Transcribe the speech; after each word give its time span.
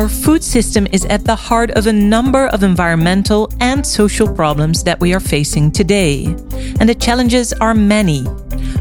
Our 0.00 0.08
food 0.08 0.42
system 0.42 0.86
is 0.92 1.04
at 1.04 1.26
the 1.26 1.36
heart 1.36 1.72
of 1.72 1.86
a 1.86 1.92
number 1.92 2.46
of 2.46 2.62
environmental 2.62 3.50
and 3.60 3.86
social 3.86 4.26
problems 4.26 4.82
that 4.84 4.98
we 4.98 5.12
are 5.12 5.20
facing 5.20 5.70
today. 5.70 6.24
And 6.80 6.88
the 6.88 6.94
challenges 6.94 7.52
are 7.52 7.74
many. 7.74 8.24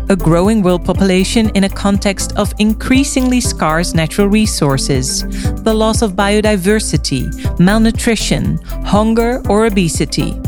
A 0.07 0.15
growing 0.15 0.63
world 0.63 0.85
population 0.85 1.49
in 1.55 1.65
a 1.65 1.69
context 1.69 2.37
of 2.37 2.53
increasingly 2.59 3.41
scarce 3.41 3.93
natural 3.93 4.29
resources, 4.29 5.23
the 5.63 5.73
loss 5.73 6.01
of 6.01 6.13
biodiversity, 6.13 7.27
malnutrition, 7.59 8.57
hunger, 8.85 9.41
or 9.49 9.65
obesity 9.65 10.39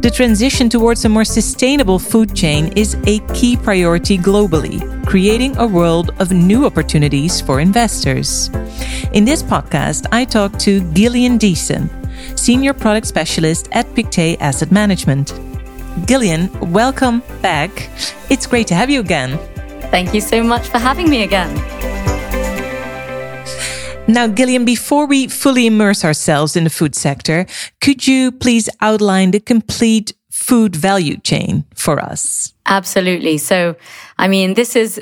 the 0.00 0.10
transition 0.10 0.68
towards 0.68 1.04
a 1.04 1.08
more 1.08 1.24
sustainable 1.24 1.98
food 1.98 2.34
chain 2.34 2.72
is 2.76 2.94
a 3.06 3.18
key 3.34 3.56
priority 3.56 4.18
globally, 4.18 4.80
creating 5.08 5.56
a 5.56 5.66
world 5.66 6.10
of 6.18 6.32
new 6.32 6.66
opportunities 6.66 7.40
for 7.40 7.60
investors. 7.60 8.50
In 9.14 9.24
this 9.24 9.42
podcast, 9.42 10.04
I 10.12 10.26
talk 10.26 10.58
to 10.58 10.82
Gillian 10.92 11.38
Diesen, 11.38 11.88
Senior 12.36 12.74
Product 12.74 13.06
Specialist 13.06 13.70
at 13.72 13.86
Pictet 13.94 14.38
Asset 14.42 14.70
Management. 14.70 15.32
Gillian, 16.06 16.50
welcome 16.72 17.22
back. 17.40 17.70
It's 18.28 18.46
great 18.46 18.66
to 18.66 18.74
have 18.74 18.90
you 18.90 19.00
again. 19.00 19.38
Thank 19.90 20.12
you 20.12 20.20
so 20.20 20.42
much 20.42 20.68
for 20.68 20.76
having 20.76 21.08
me 21.08 21.22
again. 21.22 21.56
Now, 24.06 24.26
Gillian, 24.26 24.66
before 24.66 25.06
we 25.06 25.26
fully 25.28 25.66
immerse 25.66 26.04
ourselves 26.04 26.54
in 26.54 26.64
the 26.64 26.70
food 26.70 26.94
sector, 26.94 27.46
could 27.80 28.06
you 28.06 28.30
please 28.30 28.68
outline 28.82 29.30
the 29.30 29.40
complete 29.40 30.12
food 30.48 30.74
value 30.74 31.18
chain 31.18 31.64
for 31.74 32.00
us? 32.00 32.54
Absolutely. 32.64 33.36
So, 33.36 33.76
I 34.16 34.28
mean, 34.28 34.54
this 34.54 34.76
is 34.76 34.98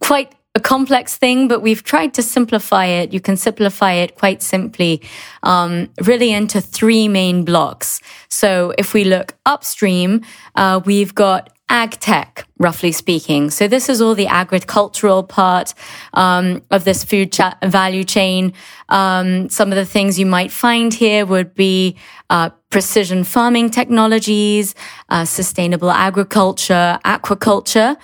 quite 0.00 0.34
a 0.56 0.60
complex 0.60 1.16
thing, 1.16 1.46
but 1.46 1.62
we've 1.62 1.84
tried 1.84 2.12
to 2.14 2.22
simplify 2.22 2.86
it. 2.86 3.12
You 3.12 3.20
can 3.20 3.36
simplify 3.36 3.92
it 3.92 4.16
quite 4.16 4.42
simply, 4.42 5.00
um, 5.44 5.88
really 6.02 6.32
into 6.32 6.60
three 6.60 7.06
main 7.06 7.44
blocks. 7.44 8.00
So 8.28 8.74
if 8.78 8.92
we 8.92 9.04
look 9.04 9.36
upstream, 9.46 10.22
uh, 10.56 10.80
we've 10.84 11.14
got 11.14 11.50
ag 11.70 11.92
tech, 12.00 12.46
roughly 12.58 12.92
speaking. 12.92 13.48
So 13.48 13.68
this 13.68 13.88
is 13.88 14.02
all 14.02 14.14
the 14.14 14.26
agricultural 14.26 15.22
part 15.22 15.72
um, 16.12 16.62
of 16.70 16.84
this 16.84 17.04
food 17.04 17.32
cha- 17.32 17.56
value 17.62 18.04
chain. 18.04 18.52
Um, 18.88 19.48
some 19.48 19.70
of 19.70 19.76
the 19.76 19.86
things 19.86 20.18
you 20.18 20.26
might 20.26 20.50
find 20.50 20.92
here 20.92 21.24
would 21.24 21.54
be 21.54 21.96
uh, 22.28 22.50
precision 22.70 23.24
farming 23.24 23.70
technologies, 23.70 24.74
uh, 25.08 25.24
sustainable 25.24 25.90
agriculture, 25.90 26.98
aquaculture. 27.04 27.96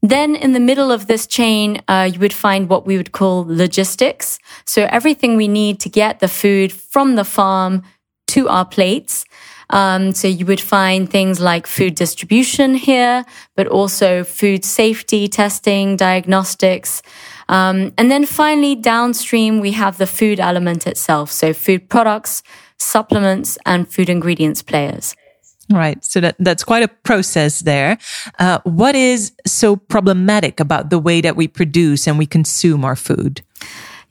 Then 0.00 0.34
in 0.34 0.52
the 0.52 0.60
middle 0.60 0.90
of 0.90 1.08
this 1.08 1.26
chain, 1.26 1.82
uh, 1.88 2.08
you 2.12 2.20
would 2.20 2.32
find 2.32 2.68
what 2.68 2.86
we 2.86 2.96
would 2.96 3.12
call 3.12 3.44
logistics. 3.46 4.38
So 4.64 4.88
everything 4.90 5.36
we 5.36 5.48
need 5.48 5.80
to 5.80 5.88
get 5.88 6.20
the 6.20 6.28
food 6.28 6.72
from 6.72 7.16
the 7.16 7.24
farm 7.24 7.82
to 8.28 8.48
our 8.48 8.64
plates. 8.64 9.24
Um, 9.70 10.12
so 10.12 10.28
you 10.28 10.46
would 10.46 10.60
find 10.60 11.10
things 11.10 11.40
like 11.40 11.66
food 11.66 11.94
distribution 11.94 12.74
here, 12.74 13.24
but 13.54 13.66
also 13.66 14.24
food 14.24 14.64
safety 14.64 15.28
testing, 15.28 15.96
diagnostics. 15.96 17.02
Um, 17.48 17.92
and 17.98 18.10
then 18.10 18.26
finally, 18.26 18.74
downstream, 18.74 19.60
we 19.60 19.72
have 19.72 19.98
the 19.98 20.06
food 20.06 20.40
element 20.40 20.86
itself. 20.86 21.30
So 21.30 21.52
food 21.52 21.88
products, 21.88 22.42
supplements, 22.78 23.58
and 23.66 23.88
food 23.88 24.08
ingredients 24.08 24.62
players. 24.62 25.14
Right. 25.70 26.02
So 26.02 26.20
that, 26.20 26.36
that's 26.38 26.64
quite 26.64 26.82
a 26.82 26.88
process 26.88 27.60
there. 27.60 27.98
Uh, 28.38 28.58
what 28.64 28.94
is 28.94 29.32
so 29.46 29.76
problematic 29.76 30.60
about 30.60 30.88
the 30.88 30.98
way 30.98 31.20
that 31.20 31.36
we 31.36 31.46
produce 31.46 32.06
and 32.06 32.18
we 32.18 32.24
consume 32.24 32.84
our 32.86 32.96
food? 32.96 33.42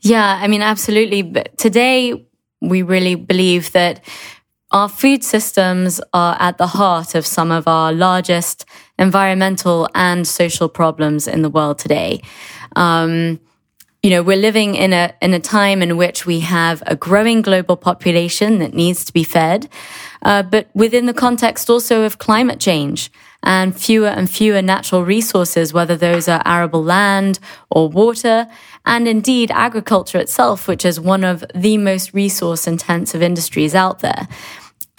Yeah, 0.00 0.38
I 0.40 0.46
mean, 0.46 0.62
absolutely. 0.62 1.22
But 1.22 1.58
today, 1.58 2.26
we 2.60 2.82
really 2.82 3.16
believe 3.16 3.72
that 3.72 4.04
our 4.70 4.88
food 4.88 5.24
systems 5.24 6.00
are 6.12 6.36
at 6.38 6.58
the 6.58 6.66
heart 6.66 7.14
of 7.14 7.26
some 7.26 7.50
of 7.50 7.66
our 7.66 7.92
largest 7.92 8.64
environmental 8.98 9.88
and 9.94 10.26
social 10.26 10.68
problems 10.68 11.26
in 11.26 11.42
the 11.42 11.48
world 11.48 11.78
today. 11.78 12.20
Um, 12.76 13.40
you 14.02 14.10
know, 14.10 14.22
we're 14.22 14.36
living 14.36 14.74
in 14.74 14.92
a 14.92 15.12
in 15.20 15.34
a 15.34 15.40
time 15.40 15.82
in 15.82 15.96
which 15.96 16.24
we 16.24 16.40
have 16.40 16.82
a 16.86 16.94
growing 16.94 17.42
global 17.42 17.76
population 17.76 18.58
that 18.58 18.72
needs 18.72 19.04
to 19.04 19.12
be 19.12 19.24
fed, 19.24 19.68
uh, 20.22 20.42
but 20.42 20.68
within 20.72 21.06
the 21.06 21.14
context 21.14 21.68
also 21.68 22.04
of 22.04 22.18
climate 22.18 22.60
change 22.60 23.10
and 23.42 23.78
fewer 23.78 24.08
and 24.08 24.30
fewer 24.30 24.62
natural 24.62 25.04
resources, 25.04 25.72
whether 25.72 25.96
those 25.96 26.28
are 26.28 26.42
arable 26.44 26.82
land 26.82 27.40
or 27.70 27.88
water, 27.88 28.46
and 28.88 29.06
indeed 29.06 29.50
agriculture 29.52 30.18
itself, 30.18 30.66
which 30.66 30.84
is 30.84 30.98
one 30.98 31.22
of 31.22 31.44
the 31.54 31.76
most 31.76 32.14
resource 32.14 32.66
intensive 32.66 33.22
industries 33.22 33.74
out 33.74 34.00
there 34.00 34.26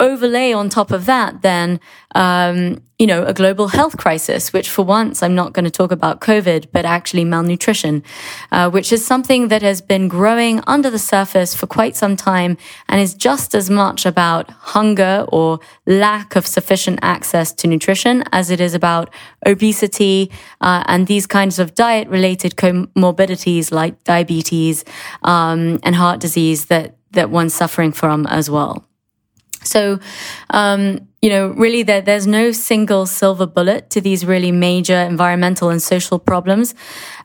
overlay 0.00 0.52
on 0.52 0.68
top 0.68 0.90
of 0.90 1.06
that, 1.06 1.42
then, 1.42 1.78
um, 2.14 2.82
you 2.98 3.06
know, 3.06 3.24
a 3.24 3.32
global 3.32 3.68
health 3.68 3.96
crisis, 3.96 4.52
which 4.52 4.68
for 4.68 4.84
once 4.84 5.22
I'm 5.22 5.34
not 5.34 5.52
going 5.52 5.64
to 5.64 5.70
talk 5.70 5.92
about 5.92 6.20
COVID, 6.20 6.68
but 6.72 6.84
actually 6.84 7.24
malnutrition, 7.24 8.02
uh, 8.50 8.68
which 8.70 8.92
is 8.92 9.04
something 9.04 9.48
that 9.48 9.62
has 9.62 9.80
been 9.80 10.08
growing 10.08 10.60
under 10.66 10.90
the 10.90 10.98
surface 10.98 11.54
for 11.54 11.66
quite 11.66 11.96
some 11.96 12.16
time 12.16 12.56
and 12.88 13.00
is 13.00 13.14
just 13.14 13.54
as 13.54 13.70
much 13.70 14.04
about 14.04 14.50
hunger 14.50 15.24
or 15.28 15.60
lack 15.86 16.34
of 16.34 16.46
sufficient 16.46 16.98
access 17.02 17.52
to 17.52 17.68
nutrition 17.68 18.24
as 18.32 18.50
it 18.50 18.60
is 18.60 18.74
about 18.74 19.10
obesity 19.46 20.30
uh, 20.60 20.82
and 20.86 21.06
these 21.06 21.26
kinds 21.26 21.58
of 21.58 21.74
diet 21.74 22.08
related 22.08 22.56
comorbidities 22.56 23.70
like 23.70 24.02
diabetes 24.04 24.84
um, 25.22 25.78
and 25.82 25.94
heart 25.94 26.20
disease 26.20 26.66
that, 26.66 26.96
that 27.12 27.30
one's 27.30 27.54
suffering 27.54 27.92
from 27.92 28.26
as 28.26 28.50
well. 28.50 28.89
So, 29.62 30.00
um, 30.50 31.08
you 31.22 31.28
know, 31.28 31.48
really 31.48 31.82
there, 31.82 32.00
there's 32.00 32.26
no 32.26 32.50
single 32.50 33.06
silver 33.06 33.46
bullet 33.46 33.90
to 33.90 34.00
these 34.00 34.24
really 34.24 34.52
major 34.52 34.96
environmental 34.96 35.68
and 35.68 35.82
social 35.82 36.18
problems. 36.18 36.74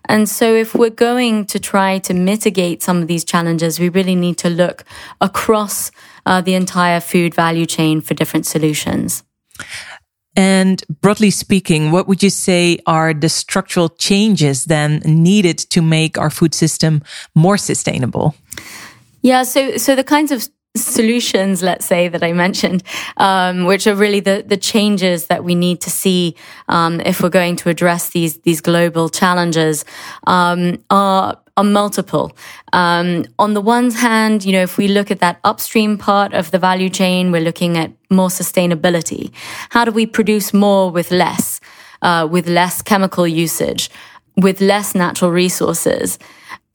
And 0.09 0.29
so 0.29 0.53
if 0.53 0.75
we're 0.75 0.89
going 0.89 1.45
to 1.47 1.59
try 1.59 1.99
to 1.99 2.13
mitigate 2.13 2.83
some 2.83 3.01
of 3.01 3.07
these 3.07 3.23
challenges, 3.23 3.79
we 3.79 3.89
really 3.89 4.15
need 4.15 4.37
to 4.39 4.49
look 4.49 4.83
across 5.21 5.91
uh, 6.25 6.41
the 6.41 6.55
entire 6.55 6.99
food 6.99 7.33
value 7.33 7.65
chain 7.65 8.01
for 8.01 8.13
different 8.13 8.45
solutions. 8.45 9.23
And 10.35 10.83
broadly 11.01 11.31
speaking, 11.31 11.91
what 11.91 12.07
would 12.07 12.21
you 12.21 12.29
say 12.29 12.79
are 12.85 13.13
the 13.13 13.29
structural 13.29 13.87
changes 13.89 14.65
then 14.65 15.01
needed 15.05 15.57
to 15.57 15.81
make 15.81 16.17
our 16.17 16.29
food 16.29 16.53
system 16.53 17.03
more 17.33 17.57
sustainable? 17.57 18.35
Yeah, 19.21 19.43
so 19.43 19.77
so 19.77 19.95
the 19.95 20.03
kinds 20.03 20.31
of 20.31 20.47
solutions, 20.75 21.63
let's 21.63 21.85
say, 21.85 22.07
that 22.07 22.23
I 22.23 22.33
mentioned, 22.33 22.83
um, 23.17 23.65
which 23.65 23.87
are 23.87 23.95
really 23.95 24.19
the, 24.19 24.43
the 24.45 24.57
changes 24.57 25.27
that 25.27 25.43
we 25.43 25.55
need 25.55 25.81
to 25.81 25.89
see 25.89 26.35
um, 26.67 27.01
if 27.01 27.21
we're 27.21 27.29
going 27.29 27.55
to 27.57 27.69
address 27.69 28.09
these 28.09 28.39
these 28.39 28.61
global 28.61 29.09
challenges, 29.09 29.85
um, 30.27 30.83
are 30.89 31.37
are 31.57 31.63
multiple. 31.63 32.35
Um, 32.73 33.25
on 33.39 33.53
the 33.53 33.61
one 33.61 33.91
hand, 33.91 34.43
you 34.43 34.51
know, 34.51 34.61
if 34.63 34.77
we 34.77 34.87
look 34.87 35.09
at 35.09 35.19
that 35.19 35.39
upstream 35.43 35.97
part 35.97 36.33
of 36.33 36.51
the 36.51 36.59
value 36.59 36.89
chain, 36.89 37.31
we're 37.31 37.41
looking 37.41 37.77
at 37.77 37.91
more 38.09 38.27
sustainability. 38.27 39.31
How 39.69 39.85
do 39.85 39.91
we 39.91 40.05
produce 40.05 40.53
more 40.53 40.91
with 40.91 41.11
less, 41.11 41.61
uh, 42.01 42.27
with 42.29 42.47
less 42.49 42.81
chemical 42.81 43.25
usage, 43.25 43.89
with 44.35 44.59
less 44.59 44.93
natural 44.93 45.31
resources? 45.31 46.19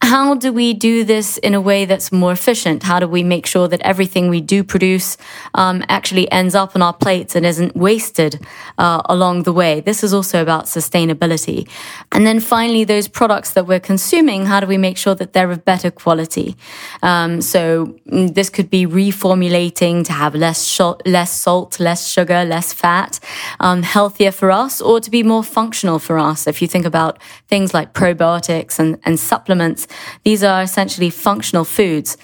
How 0.01 0.33
do 0.33 0.51
we 0.51 0.73
do 0.73 1.03
this 1.03 1.37
in 1.37 1.53
a 1.53 1.61
way 1.61 1.85
that's 1.85 2.11
more 2.11 2.31
efficient? 2.31 2.81
How 2.81 2.99
do 2.99 3.07
we 3.07 3.21
make 3.23 3.45
sure 3.45 3.67
that 3.67 3.79
everything 3.81 4.29
we 4.29 4.41
do 4.41 4.63
produce 4.63 5.15
um, 5.53 5.83
actually 5.89 6.29
ends 6.31 6.55
up 6.55 6.75
on 6.75 6.81
our 6.81 6.93
plates 6.93 7.35
and 7.35 7.45
isn't 7.45 7.75
wasted 7.75 8.45
uh, 8.79 9.03
along 9.05 9.43
the 9.43 9.53
way? 9.53 9.79
This 9.79 10.03
is 10.03 10.11
also 10.11 10.41
about 10.41 10.65
sustainability. 10.65 11.69
And 12.11 12.25
then 12.25 12.39
finally, 12.39 12.83
those 12.83 13.07
products 13.07 13.53
that 13.53 13.67
we're 13.67 13.79
consuming, 13.79 14.47
how 14.47 14.59
do 14.59 14.65
we 14.65 14.77
make 14.77 14.97
sure 14.97 15.13
that 15.15 15.33
they're 15.33 15.51
of 15.51 15.63
better 15.65 15.91
quality? 15.91 16.55
Um, 17.03 17.39
so 17.39 17.95
mm, 18.11 18.33
this 18.33 18.49
could 18.49 18.71
be 18.71 18.87
reformulating 18.87 20.03
to 20.05 20.13
have 20.13 20.33
less 20.33 20.65
sh- 20.65 20.81
less 21.05 21.31
salt, 21.31 21.79
less 21.79 22.07
sugar, 22.07 22.43
less 22.43 22.73
fat, 22.73 23.19
um, 23.59 23.83
healthier 23.83 24.31
for 24.31 24.49
us, 24.49 24.81
or 24.81 24.99
to 24.99 25.11
be 25.11 25.21
more 25.21 25.43
functional 25.43 25.99
for 25.99 26.17
us. 26.17 26.47
If 26.47 26.59
you 26.61 26.67
think 26.67 26.85
about 26.85 27.21
things 27.47 27.73
like 27.73 27.93
probiotics 27.93 28.79
and, 28.79 28.99
and 29.03 29.19
supplements, 29.19 29.87
these 30.23 30.43
are 30.43 30.61
essentially 30.61 31.09
functional 31.09 31.65
foods. 31.65 32.17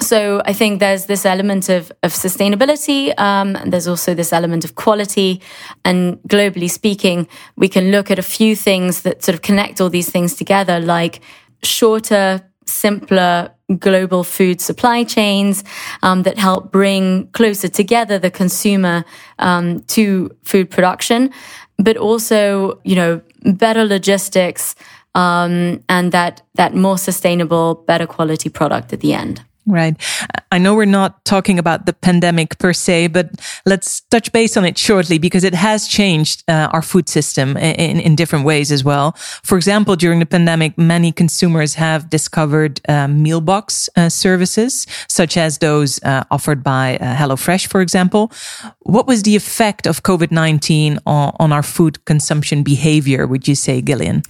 So 0.00 0.42
I 0.44 0.52
think 0.52 0.80
there's 0.80 1.06
this 1.06 1.26
element 1.26 1.68
of, 1.68 1.90
of 2.02 2.12
sustainability. 2.12 3.18
Um, 3.18 3.56
and 3.56 3.72
there's 3.72 3.88
also 3.88 4.14
this 4.14 4.32
element 4.32 4.64
of 4.64 4.74
quality. 4.74 5.40
And 5.84 6.18
globally 6.28 6.70
speaking, 6.70 7.28
we 7.56 7.68
can 7.68 7.90
look 7.90 8.10
at 8.10 8.18
a 8.18 8.22
few 8.22 8.54
things 8.54 9.02
that 9.02 9.24
sort 9.24 9.34
of 9.34 9.42
connect 9.42 9.80
all 9.80 9.90
these 9.90 10.10
things 10.10 10.34
together, 10.34 10.80
like 10.80 11.20
shorter, 11.62 12.42
simpler 12.66 13.50
global 13.78 14.24
food 14.24 14.60
supply 14.60 15.04
chains 15.04 15.64
um, 16.02 16.22
that 16.22 16.38
help 16.38 16.72
bring 16.72 17.26
closer 17.28 17.68
together 17.68 18.18
the 18.18 18.30
consumer 18.30 19.04
um, 19.38 19.80
to 19.80 20.30
food 20.42 20.70
production, 20.70 21.30
but 21.76 21.96
also, 21.96 22.80
you 22.84 22.96
know, 22.96 23.20
better 23.44 23.84
logistics, 23.84 24.74
um, 25.18 25.82
and 25.88 26.12
that 26.12 26.42
that 26.54 26.74
more 26.74 26.96
sustainable, 26.96 27.74
better 27.86 28.06
quality 28.06 28.48
product 28.48 28.92
at 28.92 29.00
the 29.00 29.12
end. 29.12 29.42
Right. 29.68 29.96
I 30.50 30.56
know 30.56 30.74
we're 30.74 30.86
not 30.86 31.24
talking 31.26 31.58
about 31.58 31.84
the 31.84 31.92
pandemic 31.92 32.58
per 32.58 32.72
se, 32.72 33.08
but 33.08 33.30
let's 33.66 34.00
touch 34.00 34.32
base 34.32 34.56
on 34.56 34.64
it 34.64 34.78
shortly 34.78 35.18
because 35.18 35.44
it 35.44 35.54
has 35.54 35.86
changed 35.86 36.42
uh, 36.48 36.70
our 36.72 36.80
food 36.80 37.08
system 37.08 37.56
in, 37.58 38.00
in 38.00 38.16
different 38.16 38.46
ways 38.46 38.72
as 38.72 38.82
well. 38.82 39.12
For 39.42 39.56
example, 39.58 39.94
during 39.94 40.20
the 40.20 40.26
pandemic, 40.26 40.78
many 40.78 41.12
consumers 41.12 41.74
have 41.74 42.08
discovered 42.08 42.80
uh, 42.88 43.08
meal 43.08 43.42
box 43.42 43.90
uh, 43.94 44.08
services, 44.08 44.86
such 45.06 45.36
as 45.36 45.58
those 45.58 46.02
uh, 46.02 46.24
offered 46.30 46.64
by 46.64 46.96
uh, 46.96 47.14
HelloFresh, 47.14 47.66
for 47.66 47.82
example. 47.82 48.32
What 48.80 49.06
was 49.06 49.24
the 49.24 49.36
effect 49.36 49.86
of 49.86 50.02
COVID 50.02 50.30
19 50.30 50.98
on, 51.04 51.36
on, 51.38 51.52
our 51.52 51.62
food 51.62 52.02
consumption 52.06 52.62
behavior, 52.62 53.26
would 53.26 53.46
you 53.46 53.54
say, 53.54 53.82
Gillian? 53.82 54.22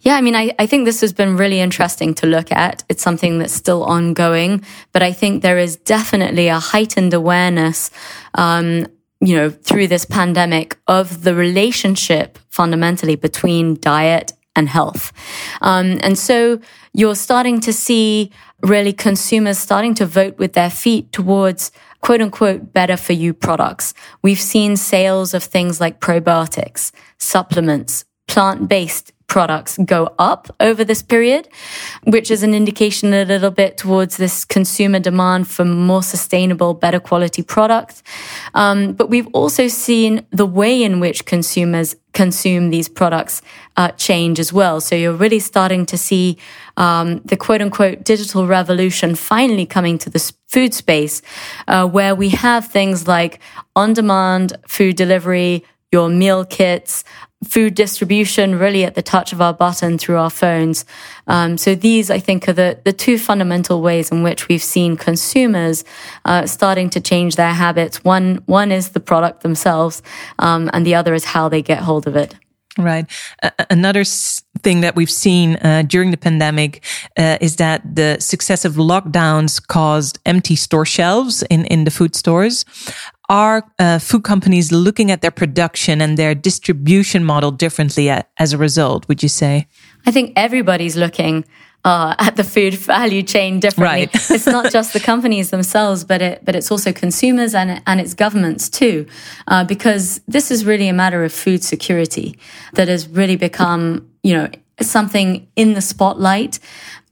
Yeah, 0.00 0.14
I 0.14 0.20
mean, 0.20 0.36
I, 0.36 0.54
I 0.58 0.66
think 0.66 0.84
this 0.84 1.00
has 1.00 1.12
been 1.12 1.36
really 1.36 1.60
interesting 1.60 2.14
to 2.14 2.26
look 2.26 2.52
at. 2.52 2.84
It's 2.88 3.02
something 3.02 3.38
that's 3.38 3.52
still 3.52 3.82
ongoing 3.82 4.62
but 4.92 5.02
I 5.02 5.12
think 5.12 5.42
there 5.42 5.58
is 5.58 5.76
definitely 5.76 6.48
a 6.48 6.58
heightened 6.58 7.14
awareness, 7.14 7.90
um, 8.34 8.86
you 9.20 9.36
know, 9.36 9.50
through 9.50 9.88
this 9.88 10.04
pandemic 10.04 10.78
of 10.86 11.24
the 11.24 11.34
relationship 11.34 12.38
fundamentally 12.50 13.16
between 13.16 13.78
diet 13.80 14.32
and 14.56 14.68
health. 14.68 15.12
Um, 15.60 15.98
and 16.02 16.18
so 16.18 16.60
you're 16.92 17.16
starting 17.16 17.60
to 17.60 17.72
see 17.72 18.30
really 18.62 18.92
consumers 18.92 19.58
starting 19.58 19.94
to 19.94 20.06
vote 20.06 20.38
with 20.38 20.52
their 20.54 20.70
feet 20.70 21.12
towards 21.12 21.70
quote 22.00 22.20
unquote 22.20 22.72
better 22.72 22.96
for 22.96 23.14
you 23.14 23.34
products. 23.34 23.94
We've 24.22 24.40
seen 24.40 24.76
sales 24.76 25.34
of 25.34 25.42
things 25.42 25.80
like 25.80 26.00
probiotics, 26.00 26.92
supplements, 27.18 28.04
plant 28.26 28.68
based 28.68 29.12
products 29.26 29.78
go 29.84 30.14
up 30.18 30.54
over 30.60 30.84
this 30.84 31.02
period, 31.02 31.48
which 32.04 32.30
is 32.30 32.42
an 32.42 32.54
indication 32.54 33.12
a 33.12 33.24
little 33.24 33.50
bit 33.50 33.76
towards 33.76 34.16
this 34.16 34.44
consumer 34.44 35.00
demand 35.00 35.48
for 35.48 35.64
more 35.64 36.02
sustainable, 36.02 36.74
better 36.74 37.00
quality 37.00 37.42
products. 37.42 38.02
Um, 38.54 38.92
but 38.92 39.10
we've 39.10 39.28
also 39.32 39.68
seen 39.68 40.26
the 40.30 40.46
way 40.46 40.82
in 40.82 41.00
which 41.00 41.24
consumers 41.24 41.96
consume 42.12 42.70
these 42.70 42.88
products 42.88 43.42
uh, 43.76 43.90
change 43.90 44.38
as 44.38 44.52
well. 44.52 44.80
So 44.80 44.94
you're 44.94 45.12
really 45.12 45.40
starting 45.40 45.84
to 45.86 45.98
see 45.98 46.38
um, 46.76 47.20
the 47.24 47.36
quote 47.36 47.60
unquote 47.60 48.04
digital 48.04 48.46
revolution 48.46 49.14
finally 49.14 49.66
coming 49.66 49.98
to 49.98 50.10
the 50.10 50.32
food 50.46 50.72
space, 50.72 51.22
uh, 51.66 51.86
where 51.86 52.14
we 52.14 52.28
have 52.30 52.68
things 52.68 53.08
like 53.08 53.40
on 53.74 53.92
demand 53.92 54.56
food 54.68 54.96
delivery, 54.96 55.64
your 55.90 56.08
meal 56.08 56.44
kits, 56.44 57.04
food 57.44 57.74
distribution 57.74 58.58
really 58.58 58.84
at 58.84 58.94
the 58.94 59.02
touch 59.02 59.32
of 59.32 59.40
our 59.40 59.54
button 59.54 59.98
through 59.98 60.18
our 60.18 60.30
phones. 60.30 60.84
Um, 61.26 61.56
so 61.56 61.74
these, 61.74 62.10
I 62.10 62.18
think, 62.18 62.48
are 62.48 62.52
the, 62.52 62.78
the 62.84 62.92
two 62.92 63.18
fundamental 63.18 63.80
ways 63.80 64.10
in 64.10 64.22
which 64.22 64.48
we've 64.48 64.62
seen 64.62 64.96
consumers 64.96 65.84
uh, 66.24 66.46
starting 66.46 66.90
to 66.90 67.00
change 67.00 67.36
their 67.36 67.54
habits. 67.54 68.04
One, 68.04 68.42
one 68.46 68.72
is 68.72 68.90
the 68.90 69.00
product 69.00 69.42
themselves, 69.42 70.02
um, 70.38 70.70
and 70.72 70.84
the 70.84 70.94
other 70.94 71.14
is 71.14 71.24
how 71.24 71.48
they 71.48 71.62
get 71.62 71.78
hold 71.78 72.06
of 72.06 72.16
it. 72.16 72.34
Right. 72.76 73.06
Uh, 73.42 73.50
another 73.70 74.02
thing 74.04 74.80
that 74.80 74.96
we've 74.96 75.10
seen 75.10 75.56
uh, 75.56 75.82
during 75.86 76.10
the 76.10 76.16
pandemic 76.16 76.82
uh, 77.16 77.38
is 77.40 77.56
that 77.56 77.82
the 77.94 78.16
successive 78.18 78.74
lockdowns 78.74 79.64
caused 79.64 80.18
empty 80.26 80.56
store 80.56 80.84
shelves 80.84 81.42
in, 81.50 81.66
in 81.66 81.84
the 81.84 81.92
food 81.92 82.16
stores. 82.16 82.64
Are 83.28 83.62
uh, 83.78 84.00
food 84.00 84.24
companies 84.24 84.72
looking 84.72 85.10
at 85.10 85.22
their 85.22 85.30
production 85.30 86.00
and 86.00 86.18
their 86.18 86.34
distribution 86.34 87.24
model 87.24 87.52
differently 87.52 88.10
as 88.10 88.52
a 88.52 88.58
result, 88.58 89.08
would 89.08 89.22
you 89.22 89.28
say? 89.28 89.66
I 90.04 90.10
think 90.10 90.32
everybody's 90.36 90.96
looking 90.96 91.44
uh, 91.84 92.14
at 92.18 92.36
the 92.36 92.44
food 92.44 92.74
value 92.94 93.22
chain 93.22 93.60
differently. 93.60 94.06
Right. 94.06 94.14
it's 94.30 94.46
not 94.46 94.72
just 94.72 94.92
the 94.92 95.00
companies 95.12 95.50
themselves, 95.50 96.04
but 96.04 96.22
it 96.22 96.44
but 96.44 96.54
it's 96.56 96.70
also 96.70 96.92
consumers 96.92 97.54
and 97.54 97.82
and 97.86 98.00
its 98.00 98.14
governments 98.14 98.68
too, 98.68 99.06
uh, 99.48 99.64
because 99.64 100.20
this 100.26 100.50
is 100.50 100.64
really 100.64 100.88
a 100.88 100.94
matter 100.94 101.24
of 101.24 101.32
food 101.32 101.62
security 101.62 102.38
that 102.74 102.88
has 102.88 103.08
really 103.08 103.36
become 103.36 104.08
you 104.22 104.34
know 104.34 104.48
something 104.80 105.46
in 105.56 105.74
the 105.74 105.82
spotlight. 105.82 106.58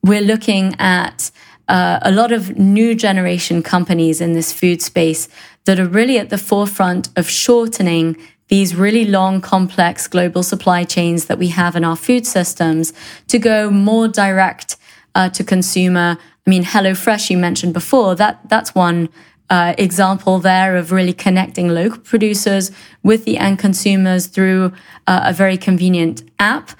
We're 0.03 0.23
looking 0.23 0.75
at 0.81 1.31
uh, 1.69 2.01
a 2.03 2.11
lot 2.11 2.33
of 2.33 2.59
new 2.59 2.95
generation 2.95 3.63
companies 3.63 4.21
in 4.21 4.33
this 4.33 4.53
food 4.53 4.83
space 4.83 5.29
that 5.65 5.79
are 5.79 5.87
really 5.87 6.19
at 6.19 6.29
the 6.29 6.39
forefront 6.39 7.09
of 7.17 7.29
shortening 7.29 8.17
these 8.49 8.75
really 8.75 9.05
long, 9.05 9.41
complex 9.41 10.07
global 10.07 10.43
supply 10.43 10.85
chains 10.85 11.27
that 11.27 11.39
we 11.39 11.49
have 11.49 11.77
in 11.77 11.85
our 11.85 11.97
food 11.97 12.27
systems 12.27 12.93
to 13.29 13.39
go 13.39 13.71
more 13.71 14.09
direct 14.09 14.77
uh, 15.15 15.29
to 15.31 15.45
consumer. 15.45 16.19
I 16.47 16.51
mean, 16.51 16.65
HelloFresh, 16.65 17.31
you 17.31 17.39
mentioned 17.39 17.73
before, 17.73 18.15
that, 18.17 18.41
that's 18.49 18.75
one 18.75 19.09
uh, 19.53 19.75
example 19.77 20.39
there 20.39 20.77
of 20.77 20.93
really 20.93 21.13
connecting 21.13 21.69
local 21.69 21.99
producers 21.99 22.71
with 23.03 23.27
the 23.27 23.37
end 23.37 23.59
consumers 23.59 24.27
through 24.27 24.73
uh, 25.07 25.21
a 25.25 25.33
very 25.33 25.59
convenient 25.59 26.23
app. 26.39 26.71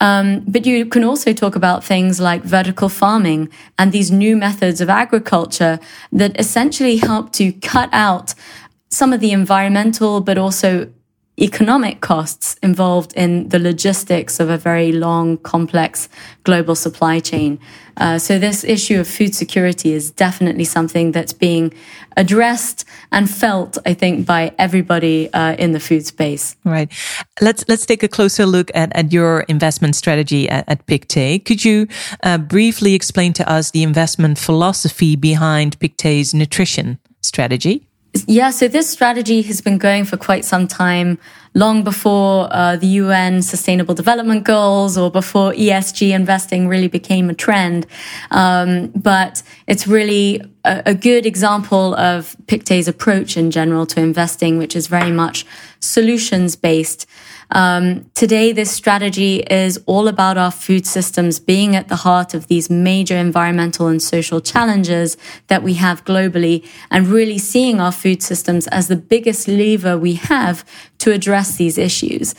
Um, 0.00 0.44
but 0.46 0.66
you 0.66 0.84
can 0.84 1.04
also 1.04 1.32
talk 1.32 1.56
about 1.56 1.82
things 1.82 2.20
like 2.20 2.42
vertical 2.42 2.90
farming 2.90 3.48
and 3.78 3.92
these 3.92 4.10
new 4.10 4.36
methods 4.36 4.82
of 4.82 4.90
agriculture 4.90 5.80
that 6.12 6.38
essentially 6.38 6.98
help 6.98 7.32
to 7.32 7.50
cut 7.52 7.88
out 7.92 8.34
some 8.90 9.14
of 9.14 9.20
the 9.20 9.32
environmental, 9.32 10.20
but 10.20 10.36
also 10.36 10.92
economic 11.40 12.00
costs 12.00 12.56
involved 12.62 13.12
in 13.14 13.48
the 13.48 13.58
logistics 13.58 14.40
of 14.40 14.50
a 14.50 14.58
very 14.58 14.92
long, 14.92 15.38
complex 15.38 16.08
global 16.44 16.74
supply 16.74 17.20
chain. 17.20 17.58
Uh, 17.96 18.18
so 18.18 18.38
this 18.38 18.64
issue 18.64 19.00
of 19.00 19.08
food 19.08 19.34
security 19.34 19.92
is 19.92 20.10
definitely 20.10 20.64
something 20.64 21.12
that's 21.12 21.32
being 21.32 21.72
addressed 22.16 22.84
and 23.10 23.28
felt, 23.30 23.78
I 23.86 23.94
think, 23.94 24.26
by 24.26 24.52
everybody 24.58 25.32
uh, 25.32 25.54
in 25.56 25.72
the 25.72 25.80
food 25.80 26.06
space. 26.06 26.56
Right. 26.64 26.92
Let's 27.40 27.64
let's 27.68 27.86
take 27.86 28.02
a 28.02 28.08
closer 28.08 28.46
look 28.46 28.70
at, 28.74 28.94
at 28.94 29.12
your 29.12 29.40
investment 29.48 29.96
strategy 29.96 30.48
at, 30.48 30.64
at 30.68 30.86
Pictet. 30.86 31.44
Could 31.44 31.64
you 31.64 31.88
uh, 32.22 32.38
briefly 32.38 32.94
explain 32.94 33.32
to 33.34 33.50
us 33.50 33.70
the 33.70 33.82
investment 33.82 34.38
philosophy 34.38 35.16
behind 35.16 35.78
Pictet's 35.78 36.34
nutrition 36.34 36.98
strategy? 37.22 37.87
Yeah, 38.26 38.50
so 38.50 38.68
this 38.68 38.88
strategy 38.90 39.42
has 39.42 39.60
been 39.60 39.76
going 39.76 40.04
for 40.04 40.16
quite 40.16 40.44
some 40.44 40.66
time, 40.66 41.18
long 41.54 41.84
before 41.84 42.48
uh, 42.50 42.76
the 42.76 42.86
UN 42.86 43.42
Sustainable 43.42 43.94
Development 43.94 44.44
Goals 44.44 44.96
or 44.96 45.10
before 45.10 45.52
ESG 45.52 46.10
investing 46.10 46.68
really 46.68 46.88
became 46.88 47.28
a 47.28 47.34
trend. 47.34 47.86
Um, 48.30 48.88
but 48.88 49.42
it's 49.66 49.86
really 49.86 50.40
a, 50.64 50.82
a, 50.86 50.94
good 50.94 51.26
example 51.26 51.94
of 51.96 52.34
Pictet's 52.46 52.88
approach 52.88 53.36
in 53.36 53.50
general 53.50 53.84
to 53.86 54.00
investing, 54.00 54.56
which 54.56 54.74
is 54.74 54.86
very 54.86 55.12
much 55.12 55.44
solutions 55.80 56.56
based. 56.56 57.06
Um, 57.50 58.10
today, 58.14 58.52
this 58.52 58.70
strategy 58.70 59.36
is 59.38 59.80
all 59.86 60.06
about 60.06 60.36
our 60.36 60.50
food 60.50 60.86
systems 60.86 61.40
being 61.40 61.74
at 61.74 61.88
the 61.88 61.96
heart 61.96 62.34
of 62.34 62.46
these 62.48 62.68
major 62.68 63.16
environmental 63.16 63.86
and 63.86 64.02
social 64.02 64.40
challenges 64.40 65.16
that 65.46 65.62
we 65.62 65.74
have 65.74 66.04
globally 66.04 66.66
and 66.90 67.06
really 67.06 67.38
seeing 67.38 67.80
our 67.80 67.92
food 67.92 68.22
systems 68.22 68.66
as 68.66 68.88
the 68.88 68.96
biggest 68.96 69.48
lever 69.48 69.96
we 69.96 70.14
have 70.14 70.62
to 70.98 71.10
address 71.10 71.56
these 71.56 71.78
issues. 71.78 72.34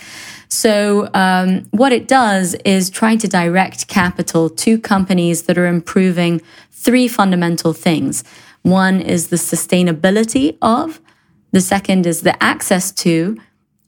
So, 0.47 1.09
um, 1.13 1.65
what 1.71 1.91
it 1.91 2.07
does 2.07 2.55
is 2.65 2.89
try 2.89 3.15
to 3.15 3.27
direct 3.27 3.87
capital 3.87 4.49
to 4.49 4.79
companies 4.79 5.43
that 5.43 5.57
are 5.57 5.67
improving 5.67 6.41
three 6.71 7.07
fundamental 7.07 7.73
things. 7.73 8.23
One 8.61 9.01
is 9.01 9.27
the 9.29 9.37
sustainability 9.37 10.57
of, 10.61 10.99
the 11.51 11.61
second 11.61 12.05
is 12.05 12.21
the 12.21 12.41
access 12.43 12.91
to, 12.91 13.37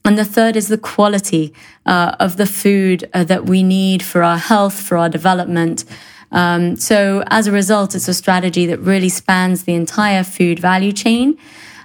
and 0.04 0.18
the 0.18 0.24
third 0.24 0.56
is 0.56 0.68
the 0.68 0.78
quality 0.78 1.52
uh, 1.86 2.16
of 2.18 2.36
the 2.36 2.46
food 2.46 3.08
uh, 3.14 3.24
that 3.24 3.46
we 3.46 3.62
need 3.62 4.02
for 4.02 4.22
our 4.22 4.38
health, 4.38 4.80
for 4.80 4.96
our 4.96 5.08
development. 5.08 5.84
Um, 6.32 6.76
so 6.76 7.22
as 7.28 7.46
a 7.46 7.52
result, 7.52 7.94
it's 7.94 8.08
a 8.08 8.14
strategy 8.14 8.66
that 8.66 8.78
really 8.78 9.08
spans 9.08 9.64
the 9.64 9.74
entire 9.74 10.24
food 10.24 10.58
value 10.58 10.92
chain. 10.92 11.38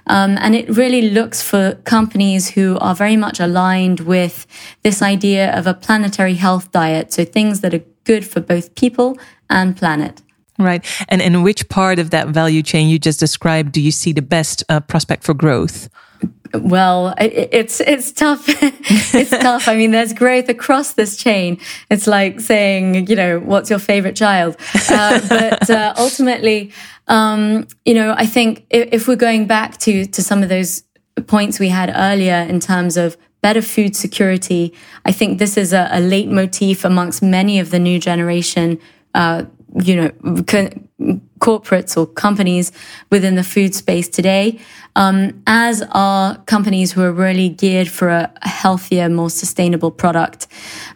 Um, 0.06 0.38
and 0.40 0.54
it 0.54 0.68
really 0.70 1.10
looks 1.10 1.42
for 1.42 1.74
companies 1.84 2.50
who 2.50 2.78
are 2.78 2.94
very 2.94 3.16
much 3.16 3.40
aligned 3.40 4.00
with 4.00 4.46
this 4.82 5.02
idea 5.02 5.54
of 5.56 5.66
a 5.66 5.74
planetary 5.74 6.34
health 6.34 6.72
diet. 6.72 7.12
So 7.12 7.24
things 7.24 7.60
that 7.60 7.74
are 7.74 7.84
good 8.04 8.26
for 8.26 8.40
both 8.40 8.74
people 8.74 9.18
and 9.50 9.76
planet. 9.76 10.22
Right. 10.58 10.84
And 11.08 11.22
in 11.22 11.42
which 11.42 11.68
part 11.68 11.98
of 11.98 12.10
that 12.10 12.28
value 12.28 12.62
chain 12.62 12.88
you 12.88 12.98
just 12.98 13.20
described 13.20 13.72
do 13.72 13.80
you 13.80 13.92
see 13.92 14.12
the 14.12 14.22
best 14.22 14.64
uh, 14.68 14.80
prospect 14.80 15.24
for 15.24 15.34
growth? 15.34 15.88
Well, 16.54 17.14
it, 17.18 17.50
it's 17.52 17.80
it's 17.80 18.12
tough. 18.12 18.44
it's 18.48 19.30
tough. 19.38 19.68
I 19.68 19.76
mean, 19.76 19.90
there's 19.90 20.12
growth 20.12 20.48
across 20.48 20.94
this 20.94 21.16
chain. 21.16 21.58
It's 21.90 22.06
like 22.06 22.40
saying, 22.40 23.06
you 23.08 23.16
know, 23.16 23.38
what's 23.40 23.70
your 23.70 23.78
favorite 23.78 24.16
child? 24.16 24.56
Uh, 24.90 25.20
but 25.28 25.70
uh, 25.70 25.94
ultimately, 25.98 26.72
um, 27.06 27.66
you 27.84 27.94
know, 27.94 28.14
I 28.16 28.26
think 28.26 28.66
if, 28.70 28.88
if, 28.92 29.08
we're 29.08 29.16
going 29.16 29.46
back 29.46 29.78
to 29.78 30.06
to 30.06 30.22
some 30.22 30.42
of 30.42 30.48
those 30.48 30.84
points 31.26 31.58
we 31.58 31.68
had 31.68 31.92
earlier 31.94 32.46
in 32.48 32.60
terms 32.60 32.96
of 32.96 33.16
better 33.40 33.62
food 33.62 33.94
security, 33.94 34.74
I 35.04 35.12
think 35.12 35.38
this 35.38 35.56
is 35.56 35.72
a, 35.72 35.88
a 35.92 36.00
leitmotif 36.00 36.84
amongst 36.84 37.22
many 37.22 37.58
of 37.58 37.70
the 37.70 37.78
new 37.78 37.98
generation. 37.98 38.80
Uh, 39.14 39.44
you 39.82 39.96
know, 39.96 40.08
corporates 41.38 41.96
or 41.96 42.06
companies 42.06 42.72
within 43.10 43.36
the 43.36 43.44
food 43.44 43.74
space 43.74 44.08
today, 44.08 44.58
um, 44.96 45.42
as 45.46 45.82
are 45.92 46.36
companies 46.46 46.92
who 46.92 47.02
are 47.02 47.12
really 47.12 47.48
geared 47.48 47.88
for 47.88 48.08
a, 48.08 48.32
healthier, 48.42 49.08
more 49.08 49.30
sustainable 49.30 49.90
product. 49.90 50.46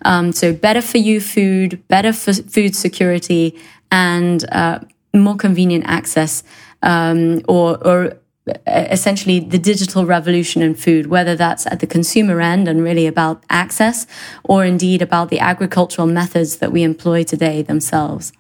Um, 0.04 0.32
so 0.32 0.52
better 0.52 0.82
for 0.82 0.98
you 0.98 1.20
food, 1.20 1.86
better 1.88 2.12
for 2.12 2.32
food 2.32 2.74
security, 2.74 3.56
and 3.90 4.44
uh, 4.50 4.80
more 5.14 5.36
convenient 5.36 5.84
access, 5.86 6.42
um, 6.82 7.42
or, 7.46 7.76
or 7.86 8.18
essentially 8.66 9.38
the 9.38 9.58
digital 9.58 10.04
revolution 10.04 10.62
in 10.62 10.74
food, 10.74 11.06
whether 11.06 11.36
that's 11.36 11.66
at 11.66 11.80
the 11.80 11.86
consumer 11.86 12.40
end 12.40 12.66
and 12.66 12.82
really 12.82 13.06
about 13.06 13.44
access, 13.48 14.06
or 14.42 14.64
indeed 14.64 15.00
about 15.00 15.28
the 15.28 15.38
agricultural 15.38 16.08
methods 16.08 16.56
that 16.56 16.72
we 16.72 16.82
employ 16.82 17.22
today 17.22 17.62
themselves. 17.62 18.32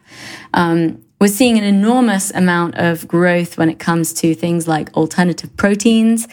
Um, 0.54 1.04
we're 1.20 1.28
seeing 1.28 1.56
an 1.56 1.62
enormous 1.62 2.32
amount 2.32 2.78
of 2.78 3.06
growth 3.06 3.56
when 3.56 3.70
it 3.70 3.78
comes 3.78 4.12
to 4.14 4.34
things 4.34 4.66
like 4.66 4.92
alternative 4.94 5.56
proteins, 5.56 6.26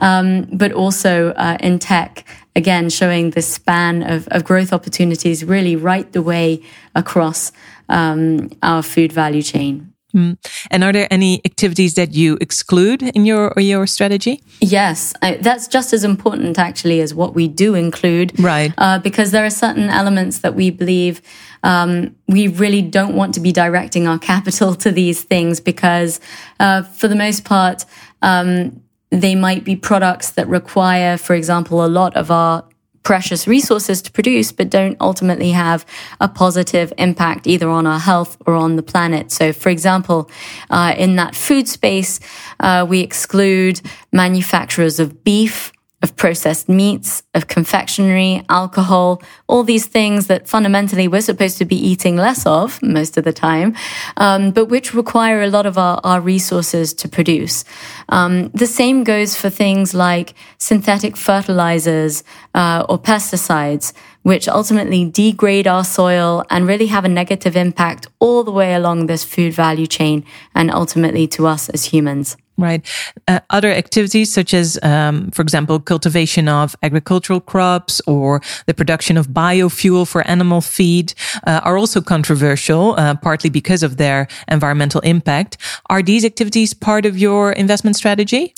um, 0.00 0.42
but 0.52 0.70
also 0.70 1.30
uh, 1.30 1.56
ag 1.60 1.80
tech, 1.80 2.26
again, 2.54 2.90
showing 2.90 3.30
the 3.30 3.40
span 3.40 4.02
of, 4.02 4.28
of, 4.28 4.44
growth 4.44 4.70
opportunities 4.70 5.46
really 5.46 5.76
right 5.76 6.12
the 6.12 6.20
way 6.20 6.62
across 6.94 7.52
um, 7.88 8.50
our 8.62 8.82
food 8.82 9.12
value 9.12 9.40
chain. 9.40 9.93
Mm. 10.14 10.38
And 10.70 10.84
are 10.84 10.92
there 10.92 11.08
any 11.10 11.40
activities 11.44 11.94
that 11.94 12.14
you 12.14 12.38
exclude 12.40 13.02
in 13.02 13.26
your 13.26 13.52
your 13.56 13.86
strategy? 13.86 14.42
Yes, 14.60 15.12
I, 15.22 15.34
that's 15.34 15.66
just 15.66 15.92
as 15.92 16.04
important 16.04 16.58
actually 16.58 17.00
as 17.00 17.12
what 17.12 17.34
we 17.34 17.48
do 17.48 17.74
include. 17.74 18.38
Right. 18.38 18.72
Uh, 18.78 18.98
because 18.98 19.32
there 19.32 19.44
are 19.44 19.50
certain 19.50 19.90
elements 19.90 20.38
that 20.38 20.54
we 20.54 20.70
believe 20.70 21.20
um, 21.64 22.14
we 22.28 22.46
really 22.46 22.82
don't 22.82 23.16
want 23.16 23.34
to 23.34 23.40
be 23.40 23.50
directing 23.50 24.06
our 24.06 24.18
capital 24.32 24.74
to 24.76 24.92
these 24.92 25.22
things 25.22 25.60
because, 25.60 26.20
uh, 26.60 26.82
for 26.82 27.08
the 27.08 27.16
most 27.16 27.44
part, 27.44 27.84
um, 28.22 28.80
they 29.10 29.34
might 29.34 29.64
be 29.64 29.76
products 29.76 30.32
that 30.32 30.48
require, 30.48 31.16
for 31.16 31.34
example, 31.34 31.84
a 31.84 31.88
lot 31.88 32.16
of 32.16 32.30
our 32.30 32.64
precious 33.04 33.46
resources 33.46 34.02
to 34.02 34.10
produce, 34.10 34.50
but 34.50 34.70
don't 34.70 34.96
ultimately 35.00 35.50
have 35.50 35.86
a 36.20 36.28
positive 36.28 36.92
impact 36.98 37.46
either 37.46 37.68
on 37.68 37.86
our 37.86 38.00
health 38.00 38.36
or 38.46 38.54
on 38.54 38.76
the 38.76 38.82
planet. 38.82 39.30
So, 39.30 39.52
for 39.52 39.68
example, 39.68 40.28
uh, 40.70 40.94
in 40.96 41.16
that 41.16 41.36
food 41.36 41.68
space, 41.68 42.18
uh, 42.58 42.84
we 42.88 43.00
exclude 43.00 43.80
manufacturers 44.10 44.98
of 44.98 45.22
beef, 45.22 45.72
processed 46.16 46.68
meats, 46.68 47.22
of 47.34 47.48
confectionery, 47.48 48.42
alcohol, 48.48 49.22
all 49.46 49.62
these 49.62 49.86
things 49.86 50.26
that 50.28 50.48
fundamentally 50.48 51.08
we're 51.08 51.20
supposed 51.20 51.58
to 51.58 51.64
be 51.64 51.76
eating 51.76 52.16
less 52.16 52.46
of 52.46 52.82
most 52.82 53.16
of 53.16 53.24
the 53.24 53.32
time, 53.32 53.74
um, 54.16 54.50
but 54.50 54.66
which 54.66 54.94
require 54.94 55.42
a 55.42 55.48
lot 55.48 55.66
of 55.66 55.76
our, 55.78 56.00
our 56.04 56.20
resources 56.20 56.94
to 56.94 57.08
produce. 57.08 57.64
Um, 58.08 58.48
the 58.50 58.66
same 58.66 59.04
goes 59.04 59.36
for 59.36 59.50
things 59.50 59.94
like 59.94 60.34
synthetic 60.58 61.16
fertilizers 61.16 62.22
uh, 62.54 62.84
or 62.88 62.98
pesticides, 62.98 63.92
which 64.22 64.48
ultimately 64.48 65.04
degrade 65.08 65.66
our 65.66 65.84
soil 65.84 66.44
and 66.50 66.66
really 66.66 66.86
have 66.86 67.04
a 67.04 67.08
negative 67.08 67.56
impact 67.56 68.06
all 68.18 68.44
the 68.44 68.52
way 68.52 68.74
along 68.74 69.06
this 69.06 69.24
food 69.24 69.52
value 69.52 69.86
chain 69.86 70.24
and 70.54 70.70
ultimately 70.70 71.26
to 71.26 71.46
us 71.46 71.68
as 71.68 71.86
humans. 71.86 72.36
Right. 72.56 72.86
Uh, 73.26 73.40
other 73.50 73.70
activities 73.70 74.32
such 74.32 74.54
as, 74.54 74.78
um, 74.84 75.32
for 75.32 75.42
example, 75.42 75.80
cultivation 75.80 76.48
of 76.48 76.76
agricultural 76.84 77.40
crops 77.40 78.00
or 78.06 78.42
the 78.66 78.74
production 78.74 79.16
of 79.16 79.28
biofuel 79.28 80.06
for 80.06 80.24
animal 80.28 80.60
feed 80.60 81.14
uh, 81.48 81.60
are 81.64 81.76
also 81.76 82.00
controversial, 82.00 82.94
uh, 82.96 83.16
partly 83.16 83.50
because 83.50 83.82
of 83.82 83.96
their 83.96 84.28
environmental 84.46 85.00
impact. 85.00 85.56
Are 85.90 86.00
these 86.00 86.24
activities 86.24 86.74
part 86.74 87.06
of 87.06 87.18
your 87.18 87.50
investment 87.52 87.96
strategy? 87.96 88.54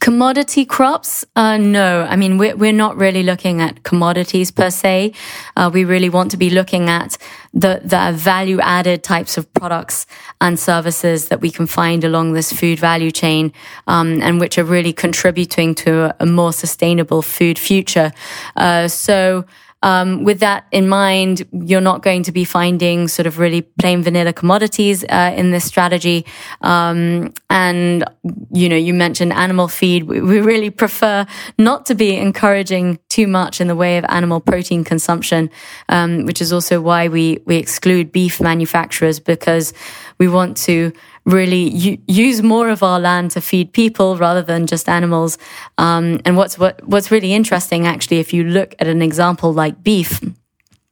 Commodity 0.00 0.64
crops? 0.64 1.24
Uh, 1.34 1.56
no. 1.56 2.06
I 2.08 2.14
mean, 2.14 2.38
we're, 2.38 2.56
we're 2.56 2.72
not 2.72 2.96
really 2.96 3.24
looking 3.24 3.60
at 3.60 3.82
commodities 3.82 4.52
per 4.52 4.70
se. 4.70 5.12
Uh, 5.56 5.70
we 5.72 5.84
really 5.84 6.08
want 6.08 6.30
to 6.30 6.36
be 6.36 6.50
looking 6.50 6.88
at 6.88 7.18
the, 7.52 7.80
the 7.84 8.12
value 8.14 8.60
added 8.60 9.02
types 9.02 9.36
of 9.36 9.52
products 9.54 10.06
and 10.40 10.58
services 10.58 11.28
that 11.28 11.40
we 11.40 11.50
can 11.50 11.66
find 11.66 12.04
along 12.04 12.32
this 12.32 12.52
food 12.52 12.78
value 12.78 13.10
chain, 13.10 13.52
um, 13.88 14.22
and 14.22 14.38
which 14.38 14.56
are 14.56 14.64
really 14.64 14.92
contributing 14.92 15.74
to 15.74 16.04
a, 16.04 16.16
a 16.20 16.26
more 16.26 16.52
sustainable 16.52 17.20
food 17.20 17.58
future. 17.58 18.12
Uh, 18.56 18.86
so, 18.86 19.44
um, 19.82 20.24
with 20.24 20.40
that 20.40 20.66
in 20.72 20.88
mind, 20.88 21.46
you're 21.52 21.80
not 21.80 22.02
going 22.02 22.24
to 22.24 22.32
be 22.32 22.44
finding 22.44 23.06
sort 23.06 23.26
of 23.26 23.38
really 23.38 23.62
plain 23.62 24.02
vanilla 24.02 24.32
commodities 24.32 25.04
uh, 25.04 25.32
in 25.36 25.52
this 25.52 25.64
strategy. 25.64 26.26
Um, 26.62 27.32
and 27.48 28.04
you 28.52 28.68
know, 28.68 28.76
you 28.76 28.92
mentioned 28.92 29.32
animal 29.32 29.68
feed. 29.68 30.04
We, 30.04 30.20
we, 30.20 30.40
really 30.40 30.70
prefer 30.70 31.26
not 31.58 31.86
to 31.86 31.94
be 31.94 32.16
encouraging 32.16 32.98
too 33.08 33.26
much 33.26 33.60
in 33.60 33.68
the 33.68 33.76
way 33.76 33.98
of 33.98 34.04
animal 34.08 34.40
protein 34.40 34.82
consumption, 34.82 35.50
um, 35.88 36.24
which 36.24 36.40
is 36.40 36.52
also 36.52 36.80
why 36.80 37.08
we 37.08 37.40
we 37.44 37.56
exclude 37.56 38.10
beef 38.10 38.40
manufacturers 38.40 39.20
because 39.20 39.72
we 40.18 40.26
want 40.26 40.56
to 40.56 40.92
really 41.28 41.70
u- 41.70 41.98
use 42.08 42.42
more 42.42 42.68
of 42.70 42.82
our 42.82 42.98
land 42.98 43.30
to 43.32 43.40
feed 43.40 43.72
people 43.72 44.16
rather 44.16 44.42
than 44.42 44.66
just 44.66 44.88
animals. 44.88 45.38
Um, 45.76 46.20
and 46.24 46.36
what's 46.36 46.58
what, 46.58 46.82
what's 46.88 47.10
really 47.10 47.32
interesting, 47.32 47.86
actually, 47.86 48.18
if 48.18 48.32
you 48.32 48.44
look 48.44 48.74
at 48.78 48.88
an 48.88 49.02
example 49.02 49.52
like 49.52 49.82
beef, 49.82 50.20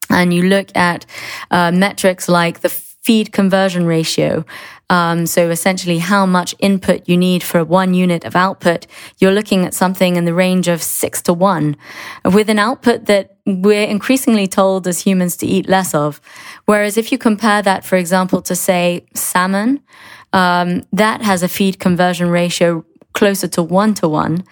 and 0.08 0.32
you 0.32 0.42
look 0.42 0.68
at 0.76 1.04
uh, 1.50 1.72
metrics 1.72 2.28
like 2.28 2.60
the 2.60 2.68
feed 2.68 3.32
conversion 3.32 3.86
ratio. 3.86 4.44
Um, 4.90 5.26
so 5.26 5.50
essentially 5.50 5.98
how 5.98 6.26
much 6.26 6.54
input 6.58 7.08
you 7.08 7.16
need 7.16 7.42
for 7.42 7.64
one 7.64 7.94
unit 7.94 8.24
of 8.24 8.36
output, 8.36 8.86
you're 9.18 9.32
looking 9.32 9.64
at 9.64 9.74
something 9.74 10.16
in 10.16 10.24
the 10.24 10.34
range 10.34 10.68
of 10.68 10.82
six 10.82 11.22
to 11.22 11.32
one 11.32 11.76
with 12.24 12.48
an 12.48 12.58
output 12.58 13.06
that 13.06 13.36
we're 13.46 13.86
increasingly 13.86 14.46
told 14.46 14.86
as 14.86 15.00
humans 15.00 15.36
to 15.36 15.46
eat 15.46 15.68
less 15.68 15.94
of. 15.94 16.20
Whereas 16.64 16.96
if 16.96 17.10
you 17.10 17.18
compare 17.18 17.62
that, 17.62 17.84
for 17.84 17.96
example, 17.96 18.42
to 18.42 18.54
say 18.54 19.06
salmon, 19.14 19.80
um, 20.32 20.82
that 20.92 21.22
has 21.22 21.42
a 21.42 21.48
feed 21.48 21.78
conversion 21.78 22.28
ratio 22.28 22.84
closer 23.16 23.48
to 23.48 23.62
one 23.62 23.94
to 23.94 24.06
one. 24.06 24.44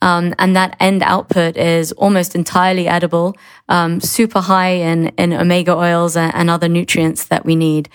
Um, 0.00 0.32
and 0.38 0.54
that 0.54 0.76
end 0.78 1.02
output 1.02 1.56
is 1.56 1.90
almost 1.92 2.36
entirely 2.36 2.86
edible, 2.86 3.34
um, 3.68 4.00
super 4.00 4.40
high 4.40 4.74
in, 4.74 5.08
in 5.18 5.32
omega 5.32 5.72
oils 5.72 6.16
and, 6.16 6.32
and, 6.32 6.48
other 6.48 6.68
nutrients 6.68 7.24
that 7.26 7.44
we 7.44 7.56
need. 7.56 7.88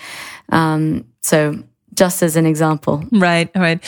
Um, 0.49 1.05
so 1.21 1.63
just 1.97 2.21
as 2.23 2.35
an 2.35 2.45
example. 2.45 3.03
Right, 3.11 3.49
right. 3.55 3.79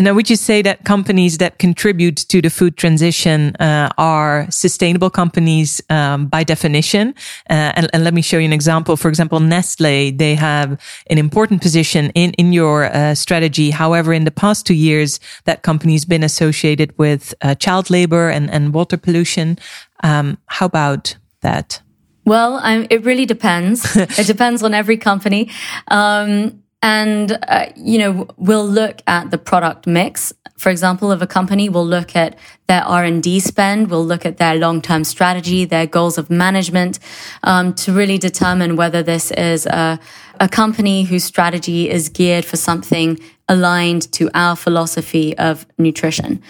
Now, 0.00 0.12
would 0.14 0.28
you 0.28 0.36
say 0.36 0.62
that 0.62 0.84
companies 0.84 1.38
that 1.38 1.58
contribute 1.58 2.16
to 2.28 2.42
the 2.42 2.50
food 2.50 2.76
transition 2.76 3.54
uh, 3.56 3.88
are 3.96 4.46
sustainable 4.50 5.10
companies 5.10 5.80
um, 5.88 6.26
by 6.26 6.44
definition? 6.44 7.14
Uh, 7.48 7.72
and, 7.76 7.88
and, 7.92 8.04
let 8.04 8.14
me 8.14 8.22
show 8.22 8.38
you 8.38 8.44
an 8.44 8.52
example. 8.52 8.96
For 8.96 9.08
example, 9.08 9.40
Nestle, 9.40 10.10
they 10.10 10.34
have 10.34 10.80
an 11.08 11.18
important 11.18 11.62
position 11.62 12.10
in, 12.14 12.32
in 12.32 12.52
your 12.52 12.84
uh, 12.84 13.14
strategy. 13.14 13.70
However, 13.70 14.12
in 14.12 14.24
the 14.24 14.30
past 14.30 14.66
two 14.66 14.74
years, 14.74 15.20
that 15.44 15.62
company's 15.62 16.04
been 16.04 16.24
associated 16.24 16.96
with 16.98 17.32
uh, 17.42 17.54
child 17.54 17.90
labor 17.90 18.28
and, 18.28 18.50
and 18.50 18.74
water 18.74 18.96
pollution. 18.96 19.58
Um, 20.02 20.38
how 20.46 20.66
about 20.66 21.16
that? 21.42 21.80
Well, 22.24 22.58
I'm, 22.60 22.86
it 22.90 23.04
really 23.04 23.24
depends. 23.24 23.96
it 24.18 24.26
depends 24.26 24.62
on 24.62 24.74
every 24.74 24.96
company. 24.96 25.48
Um, 25.88 26.62
and, 26.86 27.36
uh, 27.48 27.66
you 27.74 27.98
know, 27.98 28.28
we'll 28.36 28.64
look 28.64 29.02
at 29.08 29.32
the 29.32 29.38
product 29.38 29.88
mix. 29.88 30.32
For 30.56 30.70
example, 30.70 31.10
of 31.10 31.20
a 31.20 31.26
company, 31.26 31.68
we'll 31.68 31.84
look 31.84 32.14
at 32.14 32.38
their 32.68 32.84
R&D 32.84 33.40
spend. 33.40 33.90
We'll 33.90 34.06
look 34.06 34.24
at 34.24 34.36
their 34.36 34.54
long-term 34.54 35.02
strategy, 35.02 35.64
their 35.64 35.88
goals 35.88 36.16
of 36.16 36.30
management, 36.30 37.00
um, 37.42 37.74
to 37.74 37.92
really 37.92 38.18
determine 38.18 38.76
whether 38.76 39.02
this 39.02 39.32
is 39.32 39.66
a, 39.66 39.98
a 40.38 40.48
company 40.48 41.02
whose 41.02 41.24
strategy 41.24 41.90
is 41.90 42.08
geared 42.08 42.44
for 42.44 42.56
something 42.56 43.18
aligned 43.48 44.12
to 44.12 44.30
our 44.34 44.54
philosophy 44.54 45.36
of 45.38 45.66
nutrition. 45.78 46.40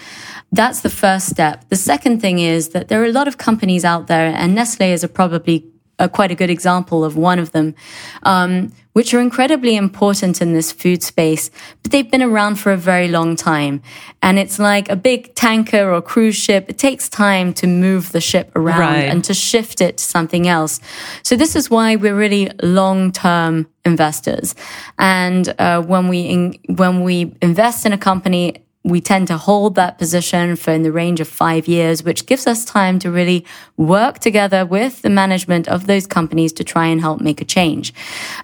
That's 0.51 0.81
the 0.81 0.91
first 0.91 1.29
step. 1.29 1.67
The 1.69 1.75
second 1.75 2.21
thing 2.21 2.37
is 2.37 2.69
that 2.69 2.89
there 2.89 3.01
are 3.01 3.05
a 3.05 3.11
lot 3.11 3.27
of 3.27 3.39
companies 3.39 3.83
out 3.83 4.05
there, 4.05 4.31
and 4.35 4.53
Nestle 4.53 4.91
is 4.91 5.03
a 5.03 5.07
probably 5.07 5.65
a, 5.99 6.07
quite 6.07 6.31
a 6.31 6.35
good 6.35 6.49
example 6.49 7.03
of 7.03 7.15
one 7.15 7.39
of 7.39 7.51
them, 7.51 7.75
um, 8.23 8.71
which 8.93 9.13
are 9.13 9.19
incredibly 9.19 9.75
important 9.75 10.41
in 10.41 10.53
this 10.53 10.71
food 10.71 11.03
space, 11.03 11.49
but 11.81 11.91
they've 11.91 12.09
been 12.09 12.21
around 12.21 12.55
for 12.55 12.71
a 12.71 12.77
very 12.77 13.07
long 13.07 13.35
time. 13.35 13.81
And 14.21 14.39
it's 14.39 14.59
like 14.59 14.89
a 14.89 14.95
big 14.95 15.33
tanker 15.35 15.91
or 15.91 16.01
cruise 16.01 16.35
ship. 16.35 16.65
It 16.67 16.77
takes 16.77 17.07
time 17.09 17.53
to 17.55 17.67
move 17.67 18.11
the 18.11 18.21
ship 18.21 18.51
around 18.55 18.79
right. 18.79 19.03
and 19.03 19.23
to 19.25 19.33
shift 19.33 19.81
it 19.81 19.97
to 19.97 20.03
something 20.03 20.47
else. 20.47 20.79
So 21.23 21.35
this 21.35 21.55
is 21.55 21.69
why 21.69 21.95
we're 21.95 22.15
really 22.15 22.49
long-term 22.61 23.67
investors. 23.85 24.55
And 24.97 25.53
uh, 25.59 25.81
when 25.81 26.07
we 26.07 26.21
in, 26.21 26.59
when 26.67 27.03
we 27.03 27.35
invest 27.41 27.85
in 27.85 27.93
a 27.93 27.97
company, 27.97 28.63
we 28.87 29.01
tend 29.01 29.27
to 29.27 29.37
hold 29.37 29.75
that 29.75 29.97
position 29.97 30.55
for 30.55 30.71
in 30.71 30.83
the 30.83 30.91
range 30.91 31.19
of 31.19 31.27
five 31.27 31.67
years, 31.67 32.03
which 32.03 32.25
gives 32.25 32.47
us 32.47 32.63
time 32.63 32.99
to 32.99 33.11
really 33.11 33.45
work 33.75 34.19
together 34.19 34.65
with 34.65 35.01
the 35.01 35.09
management 35.09 35.67
of 35.67 35.87
those 35.87 36.07
companies 36.07 36.53
to 36.53 36.63
try 36.63 36.87
and 36.87 37.01
help 37.01 37.19
make 37.19 37.41
a 37.41 37.45
change. 37.45 37.93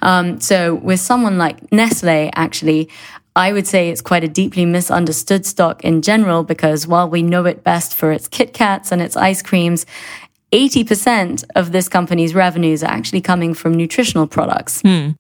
Um, 0.02 0.42
so 0.42 0.76
with 0.76 1.00
someone 1.00 1.38
like 1.38 1.72
Nestle, 1.72 2.30
actually, 2.36 2.90
I 3.36 3.54
would 3.54 3.66
say 3.66 3.90
it's 3.90 4.02
quite 4.02 4.24
a 4.24 4.28
deeply 4.28 4.66
misunderstood 4.66 5.46
stock 5.46 5.84
in 5.84 6.02
general 6.02 6.44
because 6.44 6.86
while 6.86 7.10
we 7.10 7.24
know 7.24 7.46
it 7.46 7.64
best 7.64 7.96
for 7.96 8.12
its 8.12 8.28
Kit 8.28 8.54
Kats 8.54 8.92
and 8.92 9.02
its 9.02 9.16
ice 9.16 9.42
creams, 9.42 9.86
80% 10.52 11.46
of 11.56 11.72
this 11.72 11.90
company's 11.90 12.36
revenues 12.36 12.84
are 12.84 12.92
actually 12.92 13.22
coming 13.22 13.54
from 13.56 13.74
nutritional 13.74 14.28
products. 14.28 14.82
Hmm. 14.82 15.12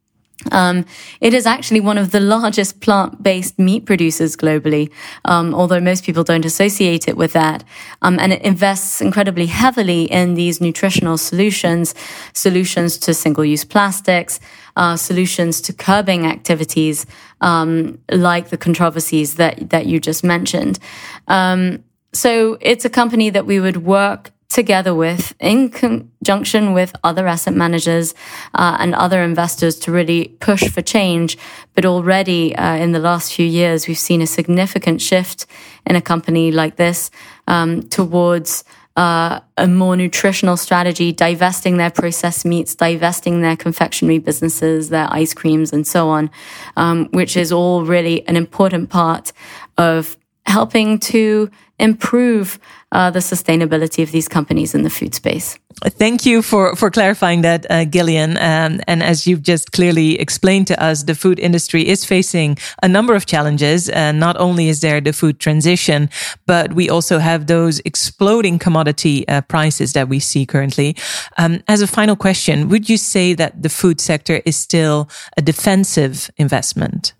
Um, 0.51 0.85
it 1.21 1.33
is 1.33 1.45
actually 1.45 1.79
one 1.79 1.97
of 1.97 2.11
the 2.11 2.19
largest 2.19 2.81
plant-based 2.81 3.57
meat 3.57 3.85
producers 3.85 4.35
globally, 4.35 4.91
um, 5.25 5.53
although 5.53 5.79
most 5.79 6.03
people 6.03 6.23
don't 6.23 6.45
associate 6.45 7.07
it 7.07 7.17
with 7.17 7.33
that. 7.33 7.63
Um, 8.01 8.19
and 8.19 8.33
it 8.33 8.41
invests 8.41 9.01
incredibly 9.01 9.45
heavily 9.45 10.03
in 10.11 10.35
these 10.35 10.59
nutritional 10.59 11.17
solutions, 11.17 11.95
solutions 12.33 12.97
to 12.99 13.13
single-use 13.13 13.65
plastics, 13.65 14.39
uh, 14.75 14.97
solutions 14.97 15.61
to 15.61 15.73
curbing 15.73 16.25
activities 16.25 17.05
um, 17.41 17.99
like 18.11 18.49
the 18.49 18.57
controversies 18.57 19.35
that 19.35 19.69
that 19.69 19.85
you 19.85 19.99
just 19.99 20.23
mentioned. 20.23 20.79
Um, 21.27 21.83
so 22.13 22.57
it's 22.61 22.85
a 22.85 22.89
company 22.89 23.29
that 23.31 23.45
we 23.45 23.59
would 23.59 23.77
work 23.77 24.31
together 24.53 24.93
with, 24.93 25.33
in 25.39 25.69
conjunction 25.69 26.73
with 26.73 26.95
other 27.03 27.27
asset 27.27 27.55
managers 27.55 28.13
uh, 28.53 28.77
and 28.79 28.93
other 28.93 29.23
investors 29.23 29.79
to 29.79 29.91
really 29.91 30.35
push 30.39 30.69
for 30.69 30.81
change. 30.81 31.37
But 31.73 31.85
already 31.85 32.55
uh, 32.55 32.75
in 32.75 32.91
the 32.91 32.99
last 32.99 33.33
few 33.33 33.47
years, 33.47 33.87
we've 33.87 33.97
seen 33.97 34.21
a 34.21 34.27
significant 34.27 35.01
shift 35.01 35.47
in 35.85 35.95
a 35.95 36.01
company 36.01 36.51
like 36.51 36.75
this 36.75 37.09
um, 37.47 37.81
towards 37.89 38.63
uh, 38.95 39.39
a 39.57 39.67
more 39.67 39.95
nutritional 39.97 40.55
strategy, 40.55 41.11
divesting 41.11 41.77
their 41.77 41.89
processed 41.89 42.45
meats, 42.45 42.75
divesting 42.75 43.41
their 43.41 43.57
confectionery 43.57 44.19
businesses, 44.19 44.89
their 44.89 45.07
ice 45.09 45.33
creams, 45.33 45.73
and 45.73 45.87
so 45.87 46.09
on, 46.09 46.29
um, 46.77 47.09
which 47.11 47.35
is 47.35 47.51
all 47.51 47.83
really 47.83 48.27
an 48.27 48.35
important 48.35 48.91
part 48.91 49.33
of 49.79 50.15
helping 50.45 50.99
to 50.99 51.49
improve 51.79 52.59
uh, 52.91 53.09
the 53.09 53.19
sustainability 53.19 54.03
of 54.03 54.11
these 54.11 54.27
companies 54.27 54.75
in 54.75 54.83
the 54.83 54.89
food 54.89 55.15
space. 55.15 55.57
Thank 55.85 56.25
you 56.25 56.43
for, 56.43 56.75
for 56.75 56.91
clarifying 56.91 57.41
that, 57.41 57.65
uh, 57.69 57.85
Gillian. 57.85 58.37
Um, 58.37 58.79
and 58.87 59.01
as 59.01 59.25
you've 59.25 59.41
just 59.41 59.71
clearly 59.71 60.19
explained 60.19 60.67
to 60.67 60.81
us, 60.81 61.03
the 61.03 61.15
food 61.15 61.39
industry 61.39 61.87
is 61.87 62.05
facing 62.05 62.57
a 62.83 62.87
number 62.87 63.15
of 63.15 63.25
challenges. 63.25 63.89
And 63.89 64.19
not 64.19 64.37
only 64.37 64.69
is 64.69 64.81
there 64.81 65.01
the 65.01 65.11
food 65.11 65.39
transition, 65.39 66.09
but 66.45 66.73
we 66.73 66.89
also 66.89 67.17
have 67.17 67.47
those 67.47 67.81
exploding 67.85 68.59
commodity 68.59 69.27
uh, 69.27 69.41
prices 69.41 69.93
that 69.93 70.07
we 70.07 70.19
see 70.19 70.45
currently. 70.45 70.95
Um, 71.37 71.63
as 71.67 71.81
a 71.81 71.87
final 71.87 72.15
question, 72.15 72.69
would 72.69 72.87
you 72.87 72.97
say 72.97 73.33
that 73.33 73.63
the 73.63 73.69
food 73.69 73.99
sector 73.99 74.41
is 74.45 74.55
still 74.55 75.09
a 75.35 75.41
defensive 75.41 76.29
investment? 76.37 77.13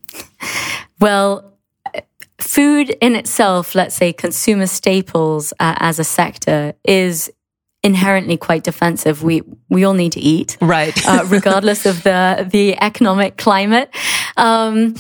Well, 1.00 1.53
food 2.44 2.90
in 3.02 3.16
itself, 3.16 3.74
let's 3.74 3.96
say 3.96 4.14
consumer 4.14 4.68
staples 4.68 5.54
uh, 5.60 5.76
as 5.80 6.00
a 6.00 6.04
sector, 6.04 6.74
is 6.84 7.32
inherently 7.84 8.38
quite 8.38 8.64
defensive. 8.64 9.24
We 9.24 9.42
we 9.70 9.84
all 9.84 9.94
need 9.94 10.12
to 10.14 10.20
eat, 10.20 10.58
right? 10.62 10.96
uh, 11.08 11.26
regardless 11.28 11.86
of 11.86 12.04
the 12.04 12.48
the 12.50 12.78
economic 12.82 13.38
climate. 13.38 13.90
Um, 14.38 14.96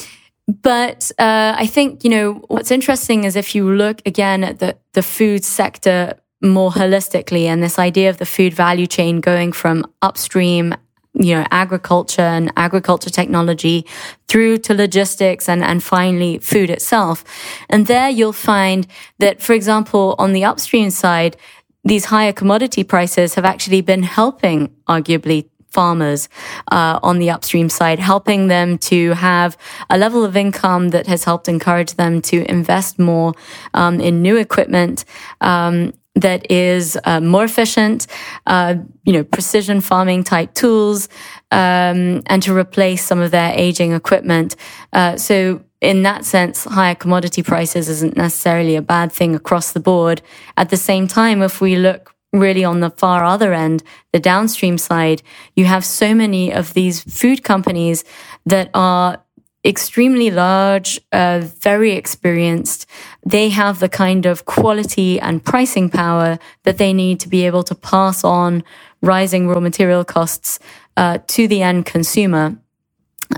but 0.48 1.12
uh, 1.20 1.56
I 1.58 1.68
think 1.68 2.04
you 2.04 2.10
know 2.10 2.34
what's 2.48 2.72
interesting 2.72 3.24
is 3.24 3.36
if 3.36 3.56
you 3.56 3.70
look 3.72 4.02
again 4.06 4.44
at 4.44 4.60
the 4.60 4.78
the 4.94 5.04
food 5.04 5.44
sector 5.44 6.16
more 6.42 6.72
holistically, 6.72 7.46
and 7.46 7.64
this 7.64 7.80
idea 7.80 8.10
of 8.10 8.18
the 8.18 8.26
food 8.26 8.54
value 8.54 8.88
chain 8.88 9.22
going 9.22 9.54
from 9.54 9.86
upstream 10.02 10.76
you 11.14 11.36
know, 11.36 11.46
agriculture 11.52 12.22
and 12.22 12.52
agriculture 12.58 13.10
technology 13.10 13.86
through 14.28 14.58
to 14.58 14.74
logistics 14.74 15.48
and, 15.48 15.64
and 15.64 15.84
finally 15.84 16.40
food 16.40 16.70
itself. 16.70 17.24
And 17.70 17.88
there 17.88 18.10
you'll 18.10 18.34
find 18.34 18.88
that, 19.20 19.42
for 19.42 19.54
example, 19.54 20.16
on 20.18 20.34
the 20.34 20.44
upstream 20.44 20.90
side, 20.90 21.38
these 21.84 22.06
higher 22.06 22.34
commodity 22.34 22.84
prices 22.84 23.36
have 23.36 23.46
actually 23.46 23.82
been 23.82 24.04
helping 24.04 24.70
arguably 24.88 25.50
farmers 25.70 26.30
uh, 26.72 27.00
on 27.04 27.20
the 27.20 27.30
upstream 27.30 27.68
side, 27.68 28.00
helping 28.00 28.48
them 28.48 28.78
to 28.78 29.12
have 29.14 29.58
a 29.90 29.98
level 29.98 30.24
of 30.24 30.38
income 30.38 30.90
that 30.90 31.08
has 31.08 31.24
helped 31.24 31.50
encourage 31.50 31.96
them 31.96 32.22
to 32.22 32.50
invest 32.50 33.00
more 33.00 33.34
um, 33.74 34.00
in 34.00 34.22
new 34.22 34.38
equipment 34.38 35.04
um, 35.42 35.92
that 36.16 36.52
is 36.52 36.98
uh, 37.06 37.20
more 37.20 37.44
efficient, 37.44 38.08
uh, 38.46 38.76
you 39.04 39.14
know, 39.14 39.24
precision 39.24 39.82
farming 39.82 40.24
type 40.24 40.54
tools, 40.54 41.10
um, 41.52 42.22
and 42.28 42.44
to 42.44 42.56
replace 42.56 43.04
some 43.04 43.20
of 43.20 43.32
their 43.32 43.52
aging 43.56 43.94
equipment. 43.94 44.56
Uh, 44.92 45.18
so 45.18 45.62
in 45.82 46.04
that 46.04 46.24
sense, 46.24 46.64
higher 46.64 46.96
commodity 46.96 47.44
prices 47.44 47.90
isn't 47.90 48.16
necessarily 48.16 48.76
a 48.76 48.82
bad 48.82 49.12
thing 49.12 49.36
across 49.36 49.74
the 49.74 49.80
board. 49.80 50.22
At 50.56 50.70
the 50.70 50.78
same 50.78 51.08
time, 51.08 51.42
if 51.42 51.60
we 51.60 51.76
look 51.76 52.16
really 52.32 52.64
on 52.64 52.80
the 52.80 52.90
far 52.90 53.24
other 53.24 53.54
end, 53.54 53.84
the 54.12 54.20
downstream 54.20 54.78
side, 54.78 55.22
you 55.56 55.66
have 55.66 55.86
so 55.86 56.16
many 56.16 56.52
of 56.52 56.74
these 56.74 57.04
food 57.04 57.44
companies 57.44 58.04
that 58.46 58.70
are 58.74 59.23
extremely 59.66 60.32
large, 60.32 61.00
uh, 61.12 61.42
very 61.62 61.94
experienced. 61.94 62.86
They 63.26 63.50
have 63.50 63.80
the 63.80 63.90
kind 63.90 64.26
of 64.26 64.46
quality 64.46 65.20
and 65.20 65.44
pricing 65.44 65.90
power 65.90 66.40
that 66.64 66.78
they 66.78 66.94
need 66.94 67.20
to 67.22 67.30
be 67.30 67.46
able 67.46 67.64
to 67.64 67.76
pass 67.76 68.24
on 68.24 68.64
rising 69.02 69.48
raw 69.48 69.60
material 69.60 70.04
costs 70.06 70.60
uh, 70.98 71.20
to 71.28 71.48
the 71.48 71.62
end 71.62 71.86
consumer. 71.86 72.58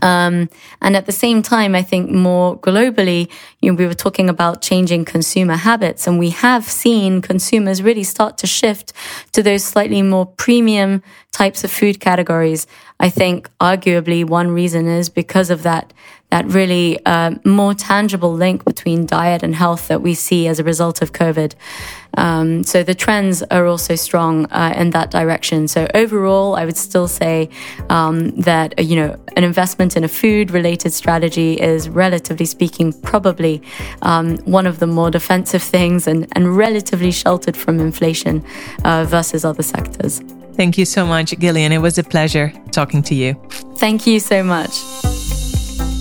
Um, 0.01 0.49
and 0.81 0.95
at 0.95 1.05
the 1.05 1.11
same 1.11 1.41
time, 1.41 1.75
I 1.75 1.81
think 1.81 2.11
more 2.11 2.57
globally, 2.59 3.29
you 3.61 3.71
know, 3.71 3.77
we 3.77 3.85
were 3.85 3.93
talking 3.93 4.29
about 4.29 4.61
changing 4.61 5.05
consumer 5.05 5.55
habits 5.55 6.07
and 6.07 6.19
we 6.19 6.31
have 6.31 6.65
seen 6.65 7.21
consumers 7.21 7.81
really 7.81 8.03
start 8.03 8.37
to 8.39 8.47
shift 8.47 8.93
to 9.33 9.43
those 9.43 9.63
slightly 9.63 10.01
more 10.01 10.25
premium 10.25 11.01
types 11.31 11.63
of 11.63 11.71
food 11.71 11.99
categories. 11.99 12.67
I 12.99 13.09
think 13.09 13.49
arguably 13.59 14.25
one 14.25 14.49
reason 14.51 14.87
is 14.87 15.09
because 15.09 15.49
of 15.49 15.63
that 15.63 15.93
that 16.35 16.45
really 16.47 16.99
uh, 17.05 17.31
more 17.45 17.73
tangible 17.73 18.33
link 18.33 18.65
between 18.65 19.05
diet 19.05 19.41
and 19.41 19.55
health 19.55 19.87
that 19.87 20.01
we 20.01 20.13
see 20.13 20.47
as 20.47 20.59
a 20.59 20.65
result 20.65 21.01
of 21.01 21.13
COVID. 21.13 21.53
Um, 22.17 22.63
so 22.65 22.83
the 22.83 22.93
trends 22.93 23.41
are 23.43 23.65
also 23.65 23.95
strong 23.95 24.45
uh, 24.51 24.73
in 24.75 24.89
that 24.89 25.11
direction. 25.11 25.69
So 25.69 25.87
overall, 25.93 26.55
I 26.55 26.65
would 26.65 26.75
still 26.75 27.07
say 27.07 27.49
um, 27.89 28.17
that 28.41 28.77
uh, 28.77 28.81
you 28.81 28.97
know 28.97 29.17
an 29.37 29.43
investment 29.45 29.95
in 29.95 30.03
a 30.03 30.09
food-related 30.09 30.91
strategy 30.91 31.53
is, 31.71 31.87
relatively 31.87 32.45
speaking, 32.45 32.91
probably 32.91 33.61
um, 34.01 34.37
one 34.39 34.67
of 34.67 34.79
the 34.79 34.87
more 34.87 35.09
defensive 35.09 35.63
things 35.63 36.05
and, 36.05 36.27
and 36.33 36.57
relatively 36.57 37.11
sheltered 37.11 37.55
from 37.55 37.79
inflation 37.79 38.43
uh, 38.83 39.05
versus 39.05 39.45
other 39.45 39.63
sectors. 39.63 40.21
Thank 40.59 40.77
you 40.77 40.85
so 40.85 41.05
much, 41.05 41.37
Gillian. 41.39 41.71
It 41.71 41.81
was 41.81 41.97
a 41.97 42.03
pleasure 42.03 42.51
talking 42.71 43.03
to 43.03 43.15
you. 43.15 43.35
Thank 43.77 44.05
you 44.05 44.19
so 44.19 44.43
much. 44.43 45.24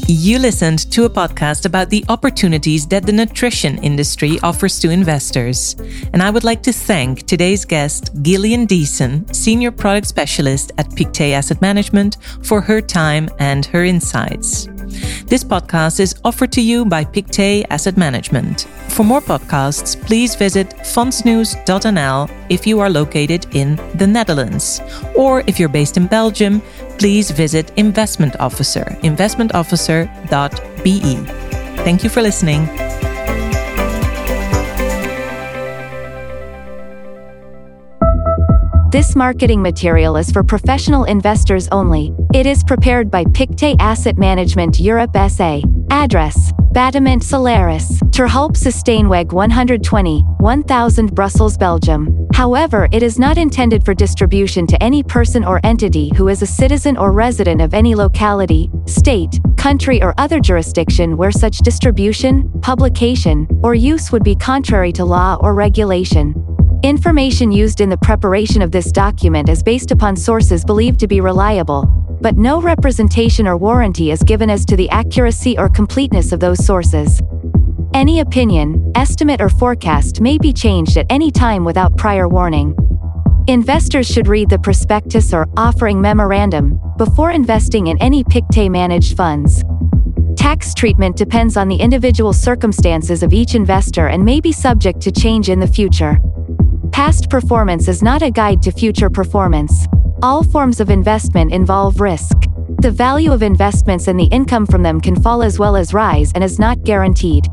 You 0.07 0.39
listened 0.39 0.91
to 0.93 1.07
a 1.07 1.11
podcast 1.11 1.65
about 1.65 1.89
the 1.89 2.05
opportunities 2.11 2.87
that 2.89 3.07
the 3.07 3.13
nutrition 3.13 3.79
industry 3.79 4.39
offers 4.43 4.79
to 4.81 4.91
investors. 4.91 5.77
And 6.13 6.23
I 6.23 6.29
would 6.29 6.45
like 6.45 6.63
to 6.65 6.75
thank 6.75 7.27
today's 7.27 7.65
guest, 7.65 8.11
Gillian 8.23 8.67
Diesen, 8.67 9.33
Senior 9.33 9.71
Product 9.71 10.07
Specialist 10.07 10.73
at 10.77 10.95
Pictet 10.95 11.33
Asset 11.33 11.63
Management, 11.63 12.19
for 12.43 12.61
her 12.61 12.83
time 12.83 13.31
and 13.39 13.65
her 13.65 13.83
insights. 13.83 14.69
This 15.27 15.45
podcast 15.45 16.01
is 16.01 16.15
offered 16.25 16.51
to 16.53 16.61
you 16.61 16.85
by 16.85 17.05
Pictet 17.05 17.67
Asset 17.71 17.97
Management. 17.97 18.63
For 18.89 19.05
more 19.05 19.21
podcasts, 19.21 20.01
please 20.01 20.35
visit 20.35 20.71
fondsnews.nl 20.71 22.31
if 22.49 22.67
you 22.67 22.81
are 22.81 22.91
located 22.91 23.47
in 23.55 23.77
the 23.95 24.07
Netherlands. 24.07 24.81
Or 25.17 25.43
if 25.47 25.59
you're 25.59 25.69
based 25.69 25.97
in 25.97 26.07
Belgium, 26.07 26.61
please 26.99 27.31
visit 27.31 27.73
Investment 27.77 28.37
Officer, 28.41 28.85
investmentofficer.be. 29.03 31.17
Thank 31.85 32.05
you 32.05 32.11
for 32.11 32.23
listening. 32.23 32.69
This 38.95 39.17
marketing 39.17 39.61
material 39.61 40.17
is 40.17 40.31
for 40.31 40.45
professional 40.45 41.03
investors 41.03 41.67
only. 41.73 42.13
It 42.33 42.47
is 42.47 42.63
prepared 42.63 43.11
by 43.11 43.25
Pictet 43.35 43.75
Asset 43.81 44.17
Management 44.19 44.79
Europe 44.79 45.11
SA. 45.31 45.63
Address 45.91 46.53
Bâtiment 46.73 47.25
Solaris, 47.25 47.99
Terhulpsesteenweg 48.11 49.33
120, 49.33 50.21
1000 50.21 51.13
Brussels, 51.13 51.59
Belgium. 51.59 52.29
However, 52.35 52.87
it 52.93 53.03
is 53.03 53.19
not 53.19 53.37
intended 53.37 53.85
for 53.85 53.95
distribution 53.95 54.65
to 54.69 54.81
any 54.81 55.03
person 55.03 55.45
or 55.45 55.59
entity 55.65 56.13
who 56.15 56.29
is 56.29 56.43
a 56.43 56.47
citizen 56.47 56.97
or 56.97 57.11
resident 57.11 57.61
of 57.61 57.75
any 57.75 57.97
locality, 57.97 58.71
state, 58.87 59.41
country 59.57 60.01
or 60.05 60.15
other 60.19 60.39
jurisdiction 60.39 61.17
where 61.17 61.33
such 61.33 61.59
distribution, 61.59 62.49
publication, 62.61 63.49
or 63.65 63.75
use 63.75 64.13
would 64.13 64.23
be 64.23 64.37
contrary 64.37 64.93
to 64.93 65.05
law 65.05 65.37
or 65.41 65.53
regulation. 65.53 66.33
Information 66.85 67.51
used 67.51 67.81
in 67.81 67.89
the 67.89 67.97
preparation 67.97 68.61
of 68.61 68.71
this 68.71 68.93
document 68.93 69.49
is 69.49 69.63
based 69.63 69.91
upon 69.91 70.15
sources 70.15 70.67
believed 70.67 71.01
to 71.01 71.09
be 71.09 71.23
reliable, 71.23 71.87
but 72.21 72.37
no 72.37 72.61
representation 72.61 73.47
or 73.47 73.57
warranty 73.57 74.11
is 74.11 74.23
given 74.23 74.51
as 74.51 74.67
to 74.67 74.77
the 74.77 74.91
accuracy 74.91 75.57
or 75.57 75.71
completeness 75.71 76.31
of 76.31 76.41
those 76.41 76.63
sources. 76.63 77.23
Any 77.95 78.21
opinion, 78.21 78.93
estimate 78.97 79.41
or 79.41 79.49
forecast 79.49 80.21
may 80.21 80.37
be 80.37 80.53
changed 80.53 80.99
at 80.99 81.07
any 81.09 81.31
time 81.31 81.65
without 81.65 81.97
prior 81.97 82.29
warning. 82.29 82.77
Investors 83.49 84.07
should 84.07 84.29
read 84.29 84.51
the 84.51 84.59
prospectus 84.59 85.33
or 85.33 85.49
offering 85.57 86.03
memorandum 86.03 86.79
before 86.99 87.31
investing 87.31 87.87
in 87.87 87.97
any 88.03 88.23
Pictet 88.25 88.71
managed 88.71 89.17
funds. 89.17 89.65
Tax 90.37 90.75
treatment 90.75 91.17
depends 91.17 91.57
on 91.57 91.69
the 91.69 91.77
individual 91.77 92.35
circumstances 92.35 93.23
of 93.23 93.33
each 93.33 93.55
investor 93.55 94.09
and 94.09 94.23
may 94.23 94.39
be 94.39 94.53
subject 94.53 95.01
to 95.01 95.11
change 95.11 95.49
in 95.49 95.61
the 95.61 95.67
future. 95.67 96.19
Past 96.95 97.29
performance 97.29 97.89
is 97.89 98.05
not 98.05 98.23
a 98.23 98.31
guide 98.31 98.63
to 98.63 98.71
future 98.71 99.11
performance. 99.11 99.89
All 100.23 100.45
forms 100.45 100.79
of 100.79 100.91
investment 100.91 101.53
involve 101.53 102.01
risk. 102.01 102.37
The 102.83 102.91
value 102.93 103.33
of 103.33 103.43
investments 103.43 104.07
and 104.07 104.17
the 104.19 104.27
income 104.27 104.65
from 104.65 104.85
them 104.85 105.01
can 105.01 105.21
fall 105.21 105.43
as 105.43 105.59
well 105.59 105.75
as 105.75 105.93
rise 105.93 106.31
and 106.37 106.45
is 106.45 106.61
not 106.61 106.85
guaranteed. 106.85 107.49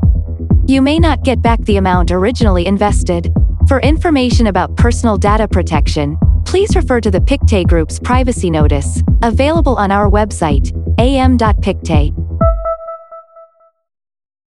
You 0.68 0.80
may 0.80 1.00
not 1.00 1.24
get 1.24 1.42
back 1.42 1.58
the 1.62 1.78
amount 1.78 2.12
originally 2.12 2.66
invested. 2.66 3.32
For 3.66 3.80
information 3.80 4.46
about 4.46 4.76
personal 4.76 5.18
data 5.18 5.48
protection, 5.48 6.16
please 6.44 6.76
refer 6.76 7.00
to 7.00 7.10
the 7.10 7.20
Pictet 7.20 7.66
Group's 7.66 7.98
privacy 7.98 8.48
notice, 8.48 9.02
available 9.22 9.74
on 9.74 9.90
our 9.90 10.08
website, 10.08 10.70
am.pictet. 11.00 12.12